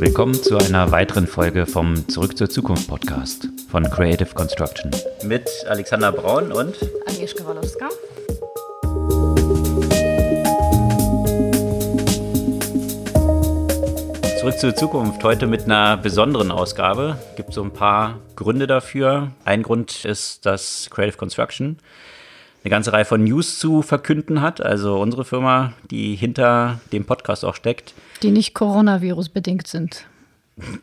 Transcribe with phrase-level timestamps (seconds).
[0.00, 4.92] Willkommen zu einer weiteren Folge vom Zurück zur Zukunft Podcast von Creative Construction.
[5.24, 7.88] Mit Alexander Braun und Agnieszka Walowska.
[14.38, 17.18] Zurück zur Zukunft heute mit einer besonderen Ausgabe.
[17.34, 19.32] Gibt so ein paar Gründe dafür.
[19.44, 21.78] Ein Grund ist, dass Creative Construction
[22.64, 24.60] eine ganze Reihe von News zu verkünden hat.
[24.60, 27.94] Also unsere Firma, die hinter dem Podcast auch steckt.
[28.22, 30.06] Die nicht Coronavirus bedingt sind.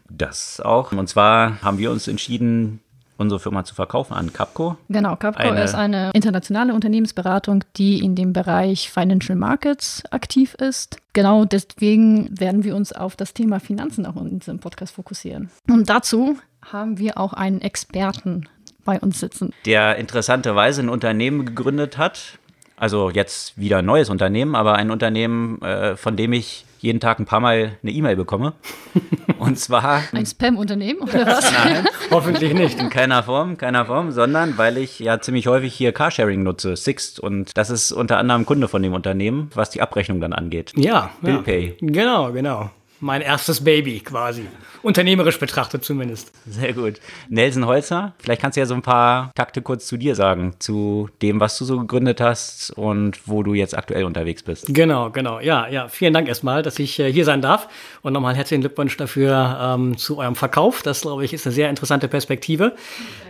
[0.09, 0.91] Das auch.
[0.91, 2.79] Und zwar haben wir uns entschieden,
[3.17, 4.77] unsere Firma zu verkaufen an Capco.
[4.89, 10.97] Genau, Capco eine ist eine internationale Unternehmensberatung, die in dem Bereich Financial Markets aktiv ist.
[11.13, 15.49] Genau deswegen werden wir uns auf das Thema Finanzen auch in diesem Podcast fokussieren.
[15.69, 18.49] Und dazu haben wir auch einen Experten
[18.85, 19.53] bei uns sitzen.
[19.65, 22.39] Der interessanterweise ein Unternehmen gegründet hat,
[22.77, 27.19] also jetzt wieder ein neues Unternehmen, aber ein Unternehmen, äh, von dem ich jeden Tag
[27.19, 28.53] ein paar Mal eine E-Mail bekomme.
[29.39, 30.03] Und zwar.
[30.11, 31.51] Ein Spam-Unternehmen oder was?
[31.51, 32.79] Nein, hoffentlich nicht.
[32.79, 37.19] In keiner Form, keiner Form, sondern weil ich ja ziemlich häufig hier Carsharing nutze, Sixt.
[37.19, 40.73] Und das ist unter anderem Kunde von dem Unternehmen, was die Abrechnung dann angeht.
[40.75, 41.77] Ja, BillPay.
[41.81, 41.87] Ja.
[41.91, 42.69] Genau, genau
[43.05, 44.47] mein erstes Baby quasi.
[44.81, 46.31] Unternehmerisch betrachtet zumindest.
[46.47, 46.95] Sehr gut.
[47.29, 51.09] Nelson Holzer, vielleicht kannst du ja so ein paar Takte kurz zu dir sagen, zu
[51.21, 54.65] dem, was du so gegründet hast und wo du jetzt aktuell unterwegs bist.
[54.69, 55.39] Genau, genau.
[55.39, 55.87] Ja, ja.
[55.87, 57.69] Vielen Dank erstmal, dass ich äh, hier sein darf
[58.01, 60.81] und nochmal herzlichen Glückwunsch dafür ähm, zu eurem Verkauf.
[60.81, 62.75] Das, glaube ich, ist eine sehr interessante Perspektive.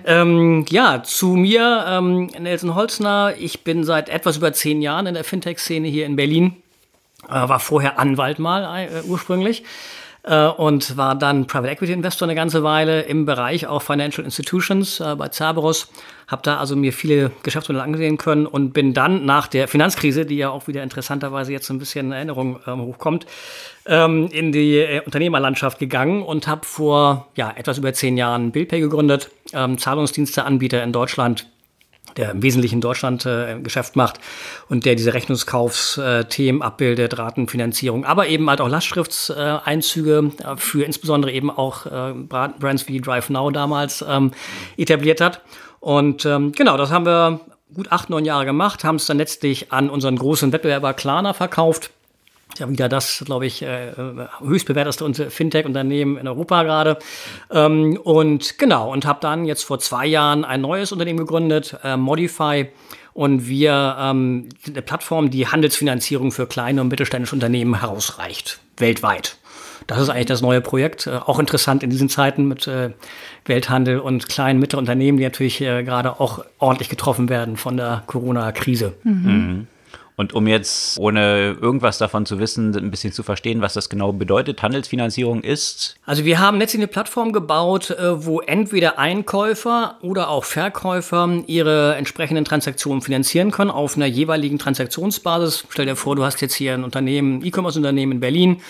[0.05, 3.33] Ähm, ja, zu mir, ähm, Nelson Holzner.
[3.37, 6.55] Ich bin seit etwas über zehn Jahren in der Fintech-Szene hier in Berlin
[7.29, 9.63] war vorher Anwalt mal äh, ursprünglich
[10.25, 14.99] äh, und war dann Private Equity Investor eine ganze Weile im Bereich auch Financial Institutions
[14.99, 15.89] äh, bei Cerberus.
[16.27, 20.37] Habe da also mir viele Geschäftsmodelle angesehen können und bin dann nach der Finanzkrise, die
[20.37, 23.27] ja auch wieder interessanterweise jetzt so ein bisschen in Erinnerung ähm, hochkommt,
[23.85, 28.79] ähm, in die äh, Unternehmerlandschaft gegangen und habe vor ja, etwas über zehn Jahren BillPay
[28.79, 31.47] gegründet, ähm, Zahlungsdiensteanbieter in Deutschland
[32.17, 34.20] der im Wesentlichen in Deutschland äh, Geschäft macht
[34.70, 41.49] und der diese Rechnungskaufsthemen abbildet, Ratenfinanzierung, aber eben halt auch Lastschriftseinzüge äh, für insbesondere eben
[41.52, 44.31] auch äh, Brands wie DriveNow damals ähm,
[44.77, 45.42] etabliert hat.
[45.80, 47.42] Und ähm, genau, das haben wir
[47.73, 51.92] gut acht, neun Jahre gemacht, haben es dann letztlich an unseren großen Wettbewerber Klarna verkauft
[52.60, 53.92] ja wieder das, glaube ich, äh,
[54.43, 56.98] höchst bewerteste Fintech-Unternehmen in Europa gerade.
[57.52, 61.98] Ähm, und genau, und habe dann jetzt vor zwei Jahren ein neues Unternehmen gegründet, äh,
[61.98, 62.67] Modify.
[63.14, 69.38] Und wir ähm, eine Plattform, die Handelsfinanzierung für kleine und mittelständische Unternehmen herausreicht, weltweit.
[69.88, 71.08] Das ist eigentlich das neue Projekt.
[71.08, 72.92] Äh, auch interessant in diesen Zeiten mit äh,
[73.45, 78.04] Welthandel und kleinen, mittleren Unternehmen, die natürlich äh, gerade auch ordentlich getroffen werden von der
[78.08, 78.94] Corona-Krise.
[79.04, 79.11] Mhm.
[79.14, 79.67] Mhm.
[80.15, 84.14] Und um jetzt, ohne irgendwas davon zu wissen, ein bisschen zu verstehen, was das genau
[84.14, 85.95] bedeutet, Handelsfinanzierung ist?
[86.05, 91.95] Also wir haben letztlich eine Plattform gebaut, äh, wo entweder Einkäufer oder auch Verkäufer ihre
[91.95, 95.65] entsprechenden Transaktionen finanzieren können auf einer jeweiligen Transaktionsbasis.
[95.70, 98.61] Stell dir vor, du hast jetzt hier ein Unternehmen, E-Commerce-Unternehmen in Berlin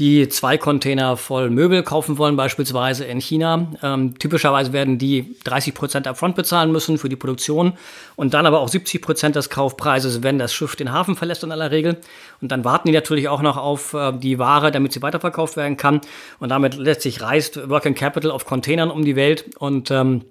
[0.00, 3.66] die zwei Container voll Möbel kaufen wollen, beispielsweise in China.
[3.82, 7.74] Ähm, typischerweise werden die 30 Prozent upfront bezahlen müssen für die Produktion
[8.16, 11.52] und dann aber auch 70 Prozent des Kaufpreises, wenn das Schiff den Hafen verlässt in
[11.52, 11.98] aller Regel.
[12.40, 15.76] Und dann warten die natürlich auch noch auf äh, die Ware, damit sie weiterverkauft werden
[15.76, 16.00] kann.
[16.38, 20.24] Und damit letztlich reist Working Capital auf Containern um die Welt und ähm,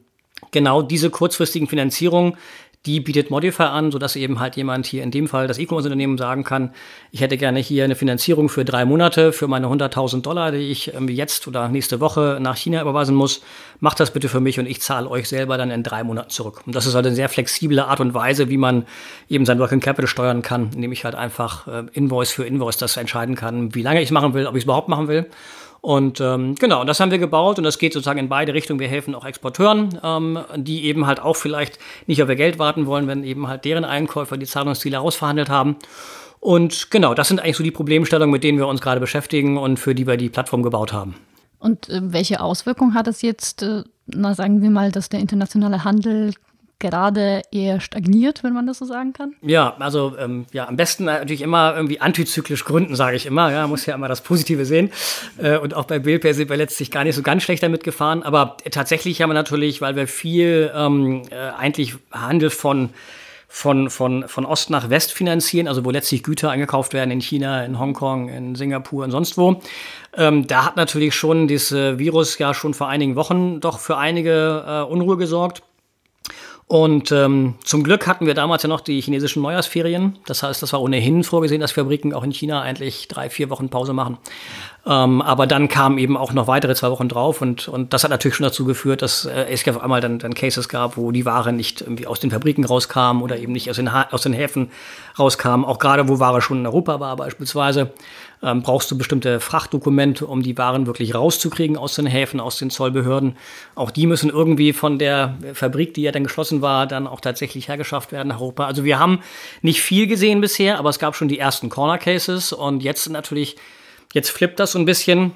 [0.49, 2.35] genau diese kurzfristigen Finanzierungen
[2.85, 6.45] die bietet Modify an, sodass eben halt jemand hier in dem Fall das E-Commerce-Unternehmen sagen
[6.45, 6.71] kann,
[7.11, 10.93] ich hätte gerne hier eine Finanzierung für drei Monate für meine 100.000 Dollar, die ich
[11.09, 13.41] jetzt oder nächste Woche nach China überweisen muss.
[13.81, 16.61] Macht das bitte für mich und ich zahle euch selber dann in drei Monaten zurück.
[16.65, 18.85] Und das ist halt eine sehr flexible Art und Weise, wie man
[19.27, 22.95] eben sein Working Capital steuern kann, indem ich halt einfach äh, Invoice für Invoice das
[22.95, 25.29] entscheiden kann, wie lange ich es machen will, ob ich es überhaupt machen will.
[25.81, 28.79] Und ähm, genau, das haben wir gebaut und das geht sozusagen in beide Richtungen.
[28.79, 32.85] Wir helfen auch Exporteuren, ähm, die eben halt auch vielleicht nicht auf ihr Geld warten
[32.85, 35.77] wollen, wenn eben halt deren Einkäufer die Zahlungsziele ausverhandelt haben.
[36.39, 39.77] Und genau, das sind eigentlich so die Problemstellungen, mit denen wir uns gerade beschäftigen und
[39.77, 41.15] für die wir die Plattform gebaut haben.
[41.59, 45.83] Und äh, welche Auswirkungen hat es jetzt, äh, na sagen wir mal, dass der internationale
[45.83, 46.33] Handel
[46.79, 49.35] gerade eher stagniert, wenn man das so sagen kann?
[49.41, 53.51] Ja, also ähm, ja, am besten natürlich immer irgendwie antizyklisch gründen, sage ich immer.
[53.51, 54.91] Ja, muss ja immer das Positive sehen.
[55.37, 58.23] Äh, und auch bei Billpay sind wir letztlich gar nicht so ganz schlecht damit gefahren.
[58.23, 62.89] Aber tatsächlich haben wir natürlich, weil wir viel ähm, äh, eigentlich Handel von
[63.51, 67.65] von, von, von Ost nach West finanzieren, also wo letztlich Güter eingekauft werden in China,
[67.65, 69.59] in Hongkong, in Singapur und sonst wo.
[70.15, 74.63] Ähm, da hat natürlich schon dieses Virus ja schon vor einigen Wochen doch für einige
[74.67, 75.63] äh, Unruhe gesorgt.
[76.71, 80.19] Und ähm, zum Glück hatten wir damals ja noch die chinesischen Neujahrsferien.
[80.27, 83.69] Das heißt, das war ohnehin vorgesehen, dass Fabriken auch in China eigentlich drei, vier Wochen
[83.69, 84.19] Pause machen.
[84.85, 88.11] Ähm, aber dann kamen eben auch noch weitere zwei Wochen drauf und, und das hat
[88.11, 91.25] natürlich schon dazu geführt, dass äh, es auf einmal dann, dann Cases gab, wo die
[91.25, 94.33] Ware nicht irgendwie aus den Fabriken rauskam oder eben nicht aus den, ha aus den
[94.33, 94.69] Häfen
[95.17, 95.65] rauskam.
[95.65, 97.91] Auch gerade, wo Ware schon in Europa war beispielsweise,
[98.41, 102.69] ähm, brauchst du bestimmte Frachtdokumente, um die Waren wirklich rauszukriegen aus den Häfen, aus den
[102.69, 103.37] Zollbehörden.
[103.75, 107.67] Auch die müssen irgendwie von der Fabrik, die ja dann geschlossen war, dann auch tatsächlich
[107.67, 108.65] hergeschafft werden nach Europa.
[108.65, 109.19] Also wir haben
[109.61, 113.57] nicht viel gesehen bisher, aber es gab schon die ersten Corner Cases und jetzt natürlich
[114.13, 115.33] Jetzt flippt das so ein bisschen.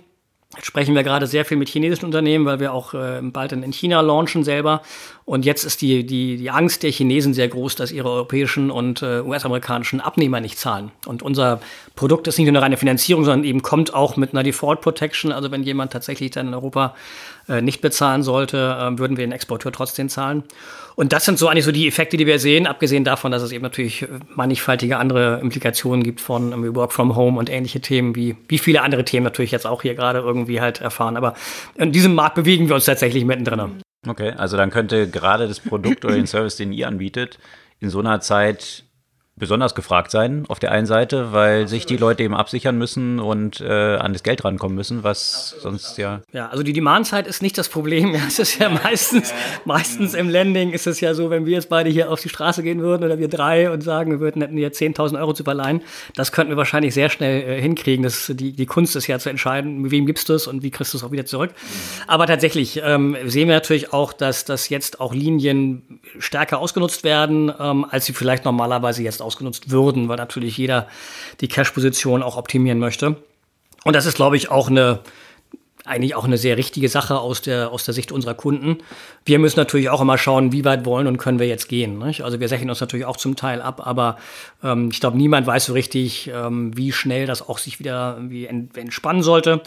[0.61, 4.01] Sprechen wir gerade sehr viel mit chinesischen Unternehmen, weil wir auch äh, bald in China
[4.01, 4.81] launchen selber.
[5.25, 9.01] Und jetzt ist die, die, die Angst der Chinesen sehr groß, dass ihre europäischen und
[9.01, 10.91] äh, US-amerikanischen Abnehmer nicht zahlen.
[11.07, 11.59] Und unser
[11.95, 15.31] Produkt ist nicht nur eine reine Finanzierung, sondern eben kommt auch mit einer Default Protection.
[15.31, 16.93] Also wenn jemand tatsächlich dann in Europa
[17.49, 20.43] äh, nicht bezahlen sollte, äh, würden wir den Exporteur trotzdem zahlen.
[20.95, 23.51] Und das sind so eigentlich so die Effekte, die wir sehen, abgesehen davon, dass es
[23.51, 28.15] eben natürlich äh, mannigfaltige andere Implikationen gibt von ähm, Work from Home und ähnliche Themen,
[28.15, 31.17] wie, wie viele andere Themen natürlich jetzt auch hier gerade irgendwie halt erfahren.
[31.17, 31.33] Aber
[31.75, 33.81] in diesem Markt bewegen wir uns tatsächlich mittendrin.
[34.07, 37.39] Okay, also dann könnte gerade das Produkt oder den Service, den ihr anbietet,
[37.79, 38.85] in so einer Zeit
[39.35, 43.61] besonders gefragt sein, auf der einen Seite, weil sich die Leute eben absichern müssen und
[43.61, 46.21] äh, an das Geld rankommen müssen, was sonst ja.
[46.31, 48.13] Ja, also die Demandzeit ist nicht das Problem.
[48.13, 49.33] Ja, es ist ja meistens,
[49.65, 52.61] meistens im Landing ist es ja so, wenn wir jetzt beide hier auf die Straße
[52.61, 55.81] gehen würden oder wir drei und sagen, wir würden hätten hier 10.000 Euro zu verleihen,
[56.15, 58.03] das könnten wir wahrscheinlich sehr schnell äh, hinkriegen.
[58.03, 60.69] Das, die, die Kunst ist ja zu entscheiden, mit wem gibst du es und wie
[60.69, 61.51] kriegst du es auch wieder zurück.
[62.05, 67.51] Aber tatsächlich ähm, sehen wir natürlich auch, dass, dass jetzt auch Linien stärker ausgenutzt werden,
[67.59, 70.87] ähm, als sie vielleicht normalerweise jetzt ausgenutzt würden, weil natürlich jeder
[71.41, 73.15] die Cash-Position auch optimieren möchte.
[73.83, 74.99] Und das ist, glaube ich, auch eine,
[75.85, 78.77] eigentlich auch eine sehr richtige Sache aus der, aus der Sicht unserer Kunden.
[79.25, 81.97] Wir müssen natürlich auch immer schauen, wie weit wollen und können wir jetzt gehen.
[81.99, 82.23] Nicht?
[82.23, 84.17] Also wir sächen uns natürlich auch zum Teil ab, aber
[84.63, 88.17] ähm, ich glaube, niemand weiß so richtig, ähm, wie schnell das auch sich wieder
[88.75, 89.61] entspannen sollte.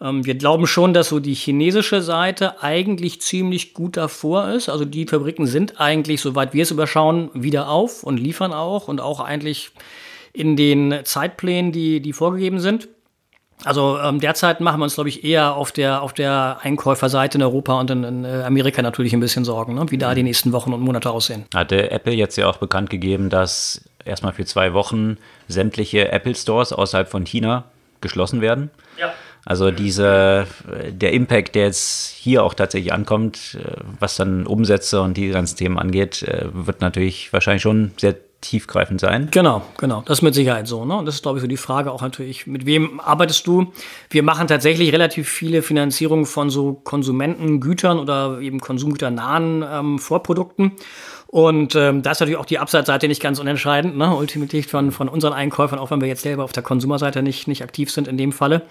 [0.00, 4.68] Ähm, wir glauben schon, dass so die chinesische Seite eigentlich ziemlich gut davor ist.
[4.68, 9.00] Also die Fabriken sind eigentlich, soweit wir es überschauen, wieder auf und liefern auch und
[9.00, 9.70] auch eigentlich
[10.32, 12.88] in den Zeitplänen, die, die vorgegeben sind.
[13.64, 17.42] Also ähm, derzeit machen wir uns, glaube ich, eher auf der, auf der Einkäuferseite in
[17.42, 19.86] Europa und in, in äh, Amerika natürlich ein bisschen Sorgen, ne?
[19.90, 21.44] wie da die nächsten Wochen und Monate aussehen.
[21.54, 25.16] Hatte Apple jetzt ja auch bekannt gegeben, dass erstmal für zwei Wochen
[25.48, 27.64] sämtliche Apple Stores außerhalb von China
[28.00, 28.70] geschlossen werden.
[28.98, 29.14] Ja.
[29.44, 30.46] Also diese,
[30.90, 35.56] der Impact, der jetzt hier auch tatsächlich ankommt, äh, was dann Umsätze und die ganzen
[35.56, 39.28] Themen angeht, äh, wird natürlich wahrscheinlich schon sehr tiefgreifend sein.
[39.30, 40.02] Genau, genau.
[40.06, 40.84] Das ist mit Sicherheit so.
[40.84, 40.96] Ne?
[40.96, 43.72] Und das ist, glaube ich, so die Frage auch natürlich, mit wem arbeitest du?
[44.10, 50.72] Wir machen tatsächlich relativ viele Finanzierungen von so Konsumentengütern oder eben konsumgüternahen ähm, Vorprodukten.
[51.26, 54.14] Und ähm, da ist natürlich auch die Absatzseite nicht ganz unentscheidend, ne?
[54.14, 57.64] ultimativ von, von unseren Einkäufern, auch wenn wir jetzt selber auf der Konsumerseite nicht, nicht
[57.64, 58.62] aktiv sind in dem Falle.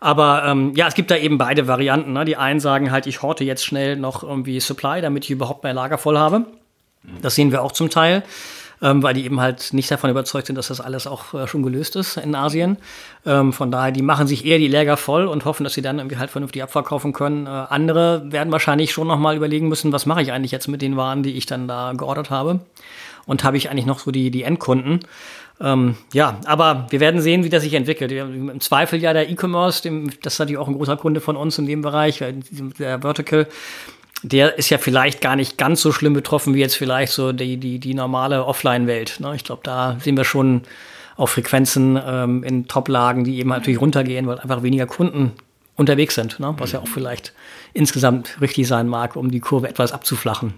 [0.00, 2.12] Aber ähm, ja, es gibt da eben beide Varianten.
[2.12, 2.26] Ne?
[2.26, 5.74] Die einen sagen halt, ich horte jetzt schnell noch irgendwie Supply, damit ich überhaupt mein
[5.74, 6.44] Lager voll habe.
[7.22, 8.22] Das sehen wir auch zum Teil
[8.82, 11.62] ähm, weil die eben halt nicht davon überzeugt sind, dass das alles auch äh, schon
[11.62, 12.78] gelöst ist in Asien.
[13.26, 15.98] Ähm, von daher, die machen sich eher die Läger voll und hoffen, dass sie dann
[15.98, 17.46] irgendwie halt vernünftig abverkaufen können.
[17.46, 20.96] Äh, andere werden wahrscheinlich schon nochmal überlegen müssen, was mache ich eigentlich jetzt mit den
[20.96, 22.60] Waren, die ich dann da geordert habe.
[23.26, 25.00] Und habe ich eigentlich noch so die, die Endkunden?
[25.60, 28.10] Ähm, ja, aber wir werden sehen, wie das sich entwickelt.
[28.10, 29.82] Im Zweifel ja der E-Commerce,
[30.22, 32.24] das ist natürlich auch ein großer Kunde von uns in dem Bereich,
[32.78, 33.46] der Vertical
[34.22, 37.56] der ist ja vielleicht gar nicht ganz so schlimm betroffen wie jetzt vielleicht so die,
[37.56, 39.20] die, die normale Offline-Welt.
[39.20, 39.34] Ne?
[39.34, 40.62] Ich glaube, da sehen wir schon
[41.16, 45.32] auf Frequenzen ähm, in Top-Lagen, die eben natürlich runtergehen, weil einfach weniger Kunden
[45.76, 46.54] unterwegs sind, ne?
[46.58, 47.32] was ja auch vielleicht
[47.72, 50.54] insgesamt richtig sein mag, um die Kurve etwas abzuflachen.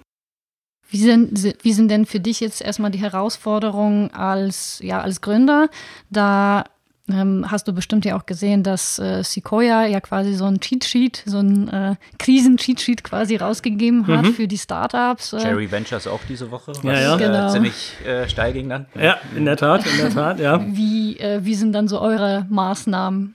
[0.88, 5.71] Wie sind, wie sind denn für dich jetzt erstmal die Herausforderungen als, ja, als Gründer,
[6.11, 6.64] da
[7.11, 10.85] ähm, hast du bestimmt ja auch gesehen, dass äh, Sequoia ja quasi so ein Cheat
[10.85, 14.35] Sheet, so ein äh, Krisen-Cheat Sheet quasi rausgegeben hat mhm.
[14.35, 15.33] für die Startups.
[15.33, 15.39] Äh.
[15.39, 17.15] Jerry Ventures auch diese Woche, was ja, ja.
[17.17, 17.51] Äh, genau.
[17.51, 18.87] ziemlich äh, steil ging dann.
[18.95, 20.65] Ja, in der Tat, in der Tat, ja.
[20.65, 23.35] Wie, äh, wie sind dann so eure Maßnahmen?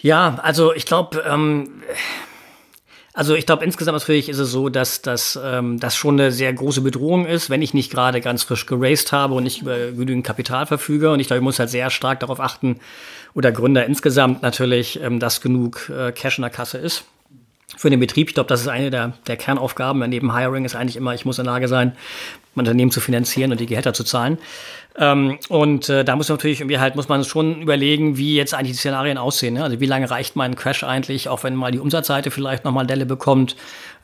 [0.00, 1.82] Ja, also ich glaube, ähm,
[3.14, 6.52] also ich glaube, insgesamt natürlich ist es so, dass, dass ähm, das schon eine sehr
[6.52, 10.24] große Bedrohung ist, wenn ich nicht gerade ganz frisch geraced habe und nicht über genügend
[10.26, 11.10] Kapital verfüge.
[11.10, 12.78] Und ich glaube, ich muss halt sehr stark darauf achten,
[13.34, 17.04] oder Gründer insgesamt natürlich, ähm, dass genug äh, Cash in der Kasse ist.
[17.76, 18.28] Für den Betrieb.
[18.28, 20.00] Ich glaube, das ist eine der, der Kernaufgaben.
[20.08, 21.96] Neben Hiring ist eigentlich immer, ich muss in der Lage sein,
[22.54, 24.38] mein Unternehmen zu finanzieren und die Gehälter zu zahlen.
[24.96, 28.54] Ähm, und äh, da muss man natürlich irgendwie halt, muss man schon überlegen, wie jetzt
[28.54, 29.54] eigentlich die Szenarien aussehen.
[29.54, 29.62] Ne?
[29.62, 33.06] Also wie lange reicht mein Crash eigentlich, auch wenn mal die Umsatzseite vielleicht nochmal Delle
[33.06, 33.54] bekommt.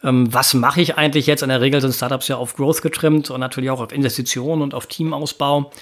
[0.05, 1.43] Ähm, was mache ich eigentlich jetzt?
[1.43, 4.75] In der Regel sind Startups ja auf Growth getrimmt und natürlich auch auf Investitionen und
[4.75, 5.73] auf Teamausbau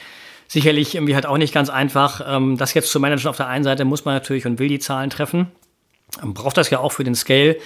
[0.48, 2.22] sicherlich irgendwie halt auch nicht ganz einfach.
[2.26, 4.78] Ähm, das jetzt zu managen auf der einen Seite muss man natürlich und will die
[4.78, 5.48] Zahlen treffen.
[6.20, 7.56] Man braucht das ja auch für den Scale.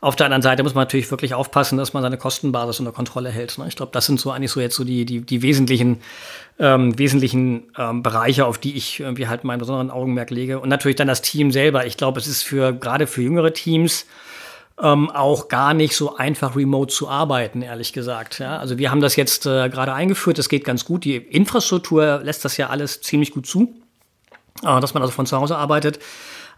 [0.00, 3.30] Auf der anderen Seite muss man natürlich wirklich aufpassen, dass man seine Kostenbasis unter Kontrolle
[3.30, 3.58] hält.
[3.58, 3.66] Ne?
[3.66, 6.00] Ich glaube, das sind so eigentlich so jetzt so die, die, die wesentlichen,
[6.60, 10.60] ähm, wesentlichen ähm, Bereiche, auf die ich irgendwie halt meinen besonderen Augenmerk lege.
[10.60, 11.84] Und natürlich dann das Team selber.
[11.84, 14.06] Ich glaube, es ist für gerade für jüngere Teams
[14.80, 18.38] ähm, auch gar nicht so einfach remote zu arbeiten, ehrlich gesagt.
[18.38, 18.58] Ja?
[18.58, 21.04] Also wir haben das jetzt äh, gerade eingeführt, das geht ganz gut.
[21.04, 23.74] Die Infrastruktur lässt das ja alles ziemlich gut zu,
[24.62, 25.98] äh, dass man also von zu Hause arbeitet.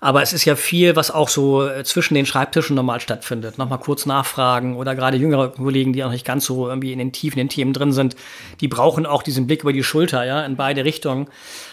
[0.00, 3.58] Aber es ist ja viel, was auch so äh, zwischen den Schreibtischen normal stattfindet.
[3.58, 7.12] Nochmal kurz nachfragen oder gerade jüngere Kollegen, die auch nicht ganz so irgendwie in den
[7.12, 8.14] Tiefen, den Themen drin sind,
[8.60, 11.28] die brauchen auch diesen Blick über die Schulter, ja, in beide Richtungen.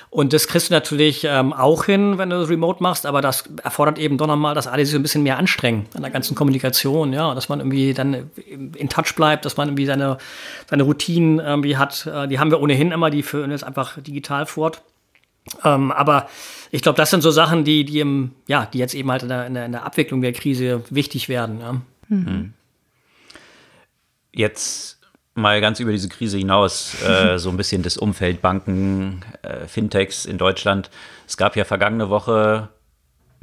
[0.10, 3.50] Und das kriegst du natürlich ähm, auch hin, wenn du das remote machst, aber das
[3.64, 7.12] erfordert eben doch nochmal, dass alle sich ein bisschen mehr anstrengen an der ganzen Kommunikation,
[7.12, 10.18] ja, dass man irgendwie dann in Touch bleibt, dass man irgendwie seine,
[10.70, 12.08] seine Routinen irgendwie hat.
[12.08, 14.82] Äh, die haben wir ohnehin immer, die führen jetzt einfach digital fort.
[15.64, 16.30] Ähm, aber
[16.72, 19.30] ich glaube, das sind so Sachen, die, die, im, ja, die jetzt eben halt in
[19.30, 21.60] der, in der Abwicklung der Krise wichtig werden.
[21.60, 21.82] Ja.
[22.08, 22.54] Mhm.
[24.32, 25.00] Jetzt
[25.36, 30.26] mal ganz über diese Krise hinaus, äh, so ein bisschen das Umfeld Banken, äh, Fintechs
[30.26, 30.90] in Deutschland.
[31.28, 32.70] Es gab ja vergangene Woche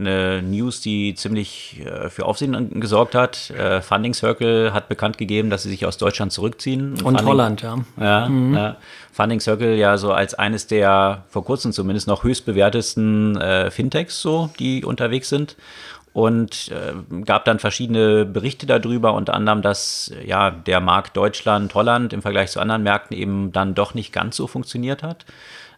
[0.06, 3.50] eine News, die ziemlich äh, für Aufsehen gesorgt hat.
[3.50, 6.92] Äh, Funding Circle hat bekannt gegeben, dass sie sich aus Deutschland zurückziehen.
[6.92, 7.78] Und Funding, Holland, ja.
[8.00, 8.54] Ja, mhm.
[8.54, 8.76] ja.
[9.12, 14.20] Funding Circle ja so als eines der vor kurzem zumindest noch höchst bewertesten äh, Fintechs,
[14.20, 15.56] so, die unterwegs sind.
[16.12, 22.12] Und äh, gab dann verschiedene Berichte darüber, unter anderem, dass ja der Markt Deutschland, Holland
[22.12, 25.24] im Vergleich zu anderen Märkten eben dann doch nicht ganz so funktioniert hat.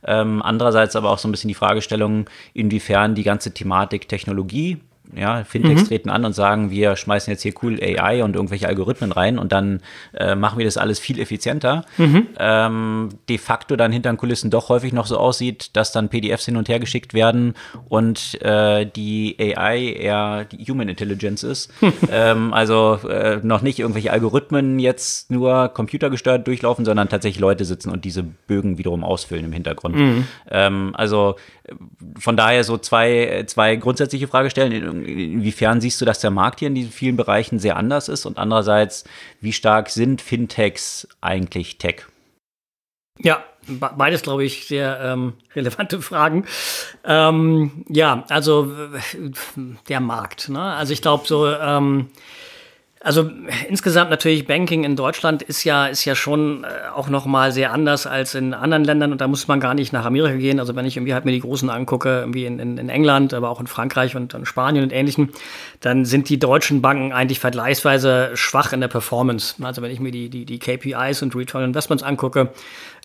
[0.07, 4.79] Ähm, andererseits aber auch so ein bisschen die Fragestellung, inwiefern die ganze Thematik Technologie
[5.15, 5.87] ja, Fintechs mhm.
[5.87, 9.53] treten an und sagen, wir schmeißen jetzt hier cool AI und irgendwelche Algorithmen rein und
[9.53, 9.81] dann
[10.15, 11.85] äh, machen wir das alles viel effizienter.
[11.99, 12.29] Mhm.
[12.39, 16.47] Ähm, de facto dann hinter den Kulissen doch häufig noch so aussieht, dass dann PDFs
[16.47, 17.55] hin und her geschickt werden
[17.89, 21.73] und äh, die AI eher die Human Intelligence ist.
[22.11, 27.91] ähm, also äh, noch nicht irgendwelche Algorithmen jetzt nur computergesteuert durchlaufen, sondern tatsächlich Leute sitzen
[27.91, 29.97] und diese Bögen wiederum ausfüllen im Hintergrund.
[29.97, 30.27] Mhm.
[30.51, 31.37] Ähm, also
[32.19, 34.94] von daher so zwei, zwei grundsätzliche Fragestellungen.
[35.03, 38.27] Inwiefern siehst du, dass der Markt hier in diesen vielen Bereichen sehr anders ist?
[38.27, 39.05] Und andererseits,
[39.41, 42.03] wie stark sind Fintechs eigentlich Tech?
[43.19, 46.47] Ja, beides, glaube ich, sehr ähm, relevante Fragen.
[47.05, 48.73] Ähm, ja, also
[49.89, 50.49] der Markt.
[50.49, 50.61] Ne?
[50.61, 52.11] Also ich glaube so, ähm,
[53.05, 53.31] also
[53.69, 57.71] insgesamt natürlich Banking in Deutschland ist ja ist ja schon äh, auch noch mal sehr
[57.71, 60.59] anders als in anderen Ländern und da muss man gar nicht nach Amerika gehen.
[60.59, 63.51] Also wenn ich irgendwie halt mir die Großen angucke, irgendwie in, in, in England, aber
[63.51, 65.29] auch in Frankreich und in Spanien und Ähnlichem,
[65.81, 69.63] dann sind die deutschen Banken eigentlich vergleichsweise schwach in der Performance.
[69.63, 72.55] Also wenn ich mir die die, die KPIs und Return Investments angucke,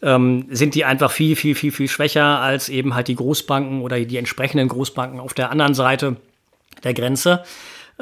[0.01, 3.99] ähm, sind die einfach viel viel viel viel schwächer als eben halt die Großbanken oder
[3.99, 6.15] die entsprechenden Großbanken auf der anderen Seite
[6.85, 7.43] der Grenze.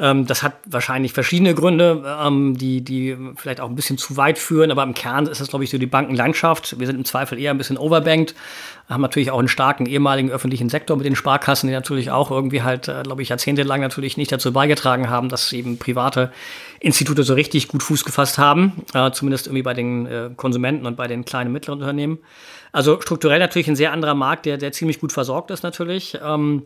[0.00, 4.38] Ähm, das hat wahrscheinlich verschiedene Gründe, ähm, die, die vielleicht auch ein bisschen zu weit
[4.38, 6.78] führen, aber im Kern ist das, glaube ich, so die Bankenlandschaft.
[6.78, 8.34] Wir sind im Zweifel eher ein bisschen overbanked,
[8.88, 12.62] haben natürlich auch einen starken ehemaligen öffentlichen Sektor mit den Sparkassen, die natürlich auch irgendwie
[12.62, 16.32] halt, äh, glaube ich, jahrzehntelang natürlich nicht dazu beigetragen haben, dass eben private
[16.78, 20.96] Institute so richtig gut Fuß gefasst haben, äh, zumindest irgendwie bei den äh, Konsumenten und
[20.96, 22.18] bei den kleinen und mittleren Unternehmen.
[22.70, 26.16] Also strukturell natürlich ein sehr anderer Markt, der, der ziemlich gut versorgt ist natürlich.
[26.22, 26.62] Ähm,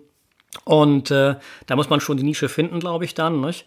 [0.64, 3.40] und äh, da muss man schon die Nische finden, glaube ich, dann.
[3.40, 3.64] Nicht?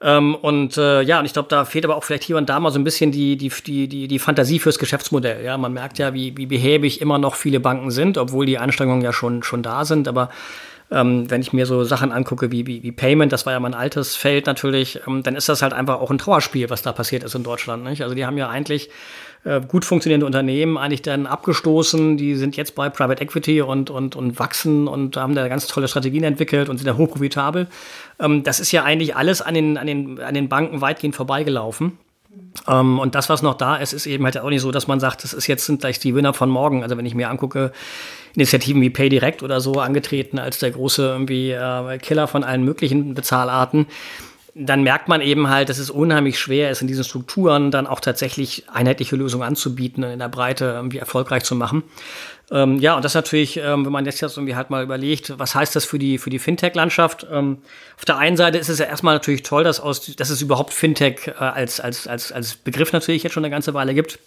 [0.00, 2.58] Ähm, und äh, ja, und ich glaube, da fehlt aber auch vielleicht hier und da
[2.58, 3.50] mal so ein bisschen die, die,
[3.88, 5.44] die, die, Fantasie fürs Geschäftsmodell.
[5.44, 9.02] Ja, man merkt ja, wie, wie behäbig immer noch viele Banken sind, obwohl die Anstrengungen
[9.02, 10.08] ja schon, schon da sind.
[10.08, 10.30] Aber
[10.90, 13.74] ähm, wenn ich mir so Sachen angucke wie, wie, wie Payment, das war ja mein
[13.74, 17.22] altes Feld natürlich, ähm, dann ist das halt einfach auch ein Trauerspiel, was da passiert
[17.22, 17.84] ist in Deutschland.
[17.84, 18.02] Nicht?
[18.02, 18.90] Also die haben ja eigentlich
[19.44, 22.16] äh, gut funktionierende Unternehmen eigentlich dann abgestoßen.
[22.16, 25.88] Die sind jetzt bei Private Equity und, und, und wachsen und haben da ganz tolle
[25.88, 27.66] Strategien entwickelt und sind da hochprofitabel.
[28.20, 31.98] Ähm, das ist ja eigentlich alles an den, an, den, an den Banken weitgehend vorbeigelaufen.
[32.66, 34.86] Um, ähm, und das, was noch da ist, ist eben halt auch nicht so, dass
[34.86, 36.82] man sagt, das ist jetzt sind gleich die Winner von morgen.
[36.82, 37.72] Also wenn ich mir angucke,
[38.34, 43.14] Initiativen wie PayDirect oder so angetreten als der große irgendwie äh, Killer von allen möglichen
[43.14, 43.86] Bezahlarten
[44.54, 48.00] dann merkt man eben halt, dass es unheimlich schwer ist, in diesen Strukturen dann auch
[48.00, 51.82] tatsächlich einheitliche Lösungen anzubieten und in der Breite irgendwie erfolgreich zu machen.
[52.50, 55.54] Ähm, ja, und das natürlich, ähm, wenn man jetzt jetzt irgendwie halt mal überlegt, was
[55.54, 57.26] heißt das für die, für die Fintech-Landschaft?
[57.30, 57.58] Ähm,
[57.96, 60.74] auf der einen Seite ist es ja erstmal natürlich toll, dass, aus, dass es überhaupt
[60.74, 64.18] Fintech äh, als, als, als, als Begriff natürlich jetzt schon eine ganze Weile gibt.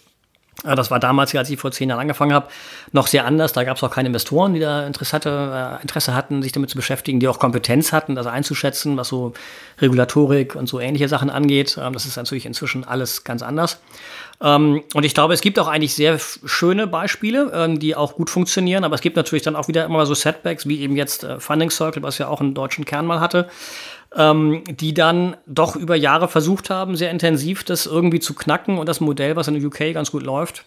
[0.62, 2.48] Das war damals, als ich vor zehn Jahren angefangen habe,
[2.92, 3.52] noch sehr anders.
[3.52, 6.76] Da gab es auch keine Investoren, die da Interesse, äh, Interesse hatten, sich damit zu
[6.76, 9.34] beschäftigen, die auch Kompetenz hatten, das einzuschätzen, was so
[9.80, 11.78] Regulatorik und so ähnliche Sachen angeht.
[11.80, 13.80] Ähm, das ist natürlich inzwischen alles ganz anders.
[14.40, 18.30] Ähm, und ich glaube, es gibt auch eigentlich sehr schöne Beispiele, ähm, die auch gut
[18.30, 18.84] funktionieren.
[18.84, 21.70] Aber es gibt natürlich dann auch wieder immer so Setbacks, wie eben jetzt äh, Funding
[21.70, 23.48] Circle, was ja auch einen deutschen Kern mal hatte
[24.14, 28.88] ähm, die dann doch über Jahre versucht haben, sehr intensiv das irgendwie zu knacken und
[28.88, 30.64] das Modell, was in der UK ganz gut läuft,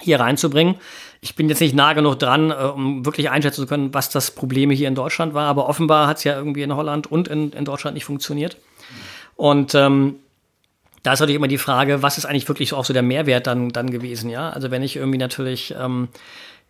[0.00, 0.76] hier reinzubringen.
[1.20, 4.30] Ich bin jetzt nicht nah genug dran, äh, um wirklich einschätzen zu können, was das
[4.30, 7.52] Problem hier in Deutschland war, aber offenbar hat es ja irgendwie in Holland und in,
[7.52, 8.56] in Deutschland nicht funktioniert.
[9.36, 10.16] Und ähm,
[11.02, 13.70] da ist natürlich immer die Frage, was ist eigentlich wirklich auch so der Mehrwert dann,
[13.70, 14.50] dann gewesen, ja?
[14.50, 16.08] Also wenn ich irgendwie natürlich ähm,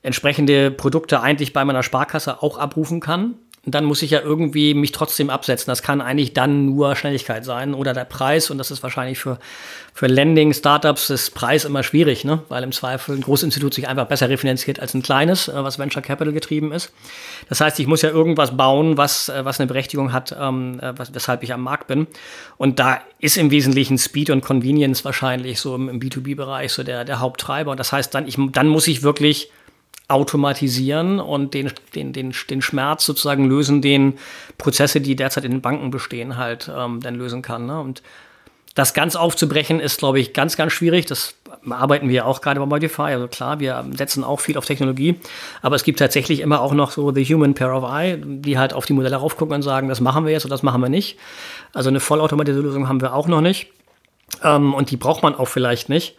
[0.03, 4.91] entsprechende Produkte eigentlich bei meiner Sparkasse auch abrufen kann, dann muss ich ja irgendwie mich
[4.91, 5.71] trotzdem absetzen.
[5.71, 8.51] Das kann eigentlich dann nur Schnelligkeit sein oder der Preis.
[8.51, 9.39] Und das ist wahrscheinlich für,
[9.95, 12.43] für Lending, Startups, das Preis immer schwierig, ne?
[12.49, 16.03] weil im Zweifel ein Großinstitut sich einfach besser refinanziert als ein kleines, äh, was Venture
[16.03, 16.93] Capital getrieben ist.
[17.49, 20.99] Das heißt, ich muss ja irgendwas bauen, was, äh, was eine Berechtigung hat, ähm, äh,
[20.99, 22.09] was, weshalb ich am Markt bin.
[22.57, 27.05] Und da ist im Wesentlichen Speed und Convenience wahrscheinlich so im, im B2B-Bereich so der,
[27.05, 27.71] der Haupttreiber.
[27.71, 29.53] Und das heißt, dann, ich, dann muss ich wirklich
[30.13, 34.19] automatisieren und den, den, den, den Schmerz sozusagen lösen, den
[34.59, 37.67] Prozesse, die derzeit in den Banken bestehen, halt ähm, dann lösen kann.
[37.67, 37.81] Ne?
[37.81, 38.03] Und
[38.75, 41.07] das ganz aufzubrechen ist, glaube ich, ganz, ganz schwierig.
[41.07, 41.35] Das
[41.69, 43.03] arbeiten wir auch gerade bei Modify.
[43.03, 45.17] Also klar, wir setzen auch viel auf Technologie,
[45.61, 48.73] aber es gibt tatsächlich immer auch noch so the human pair of eye, die halt
[48.73, 51.19] auf die Modelle raufgucken und sagen, das machen wir jetzt oder das machen wir nicht.
[51.75, 53.69] Also eine vollautomatisierte Lösung haben wir auch noch nicht.
[54.43, 56.17] Ähm, und die braucht man auch vielleicht nicht.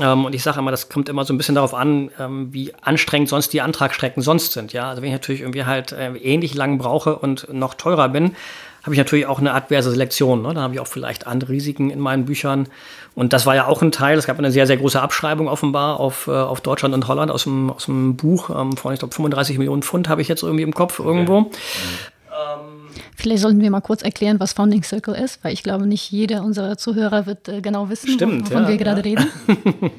[0.00, 2.72] Ähm, und ich sage immer, das kommt immer so ein bisschen darauf an, ähm, wie
[2.82, 4.72] anstrengend sonst die Antragsstrecken sonst sind.
[4.72, 8.34] Ja, also wenn ich natürlich irgendwie halt äh, ähnlich lang brauche und noch teurer bin,
[8.82, 10.42] habe ich natürlich auch eine adverse Selektion.
[10.42, 10.52] Ne?
[10.52, 12.68] Da habe ich auch vielleicht andere Risiken in meinen Büchern.
[13.14, 14.18] Und das war ja auch ein Teil.
[14.18, 17.44] Es gab eine sehr, sehr große Abschreibung offenbar auf, äh, auf Deutschland und Holland aus
[17.44, 20.64] dem, aus dem Buch ähm, von, ich glaube, 35 Millionen Pfund habe ich jetzt irgendwie
[20.64, 21.38] im Kopf irgendwo.
[21.38, 21.48] Okay.
[21.50, 22.73] Mhm.
[23.16, 26.42] Vielleicht sollten wir mal kurz erklären, was Founding Circle ist, weil ich glaube, nicht jeder
[26.42, 29.20] unserer Zuhörer wird äh, genau wissen, Stimmt, wovon ja, wir gerade ja.
[29.20, 29.30] reden.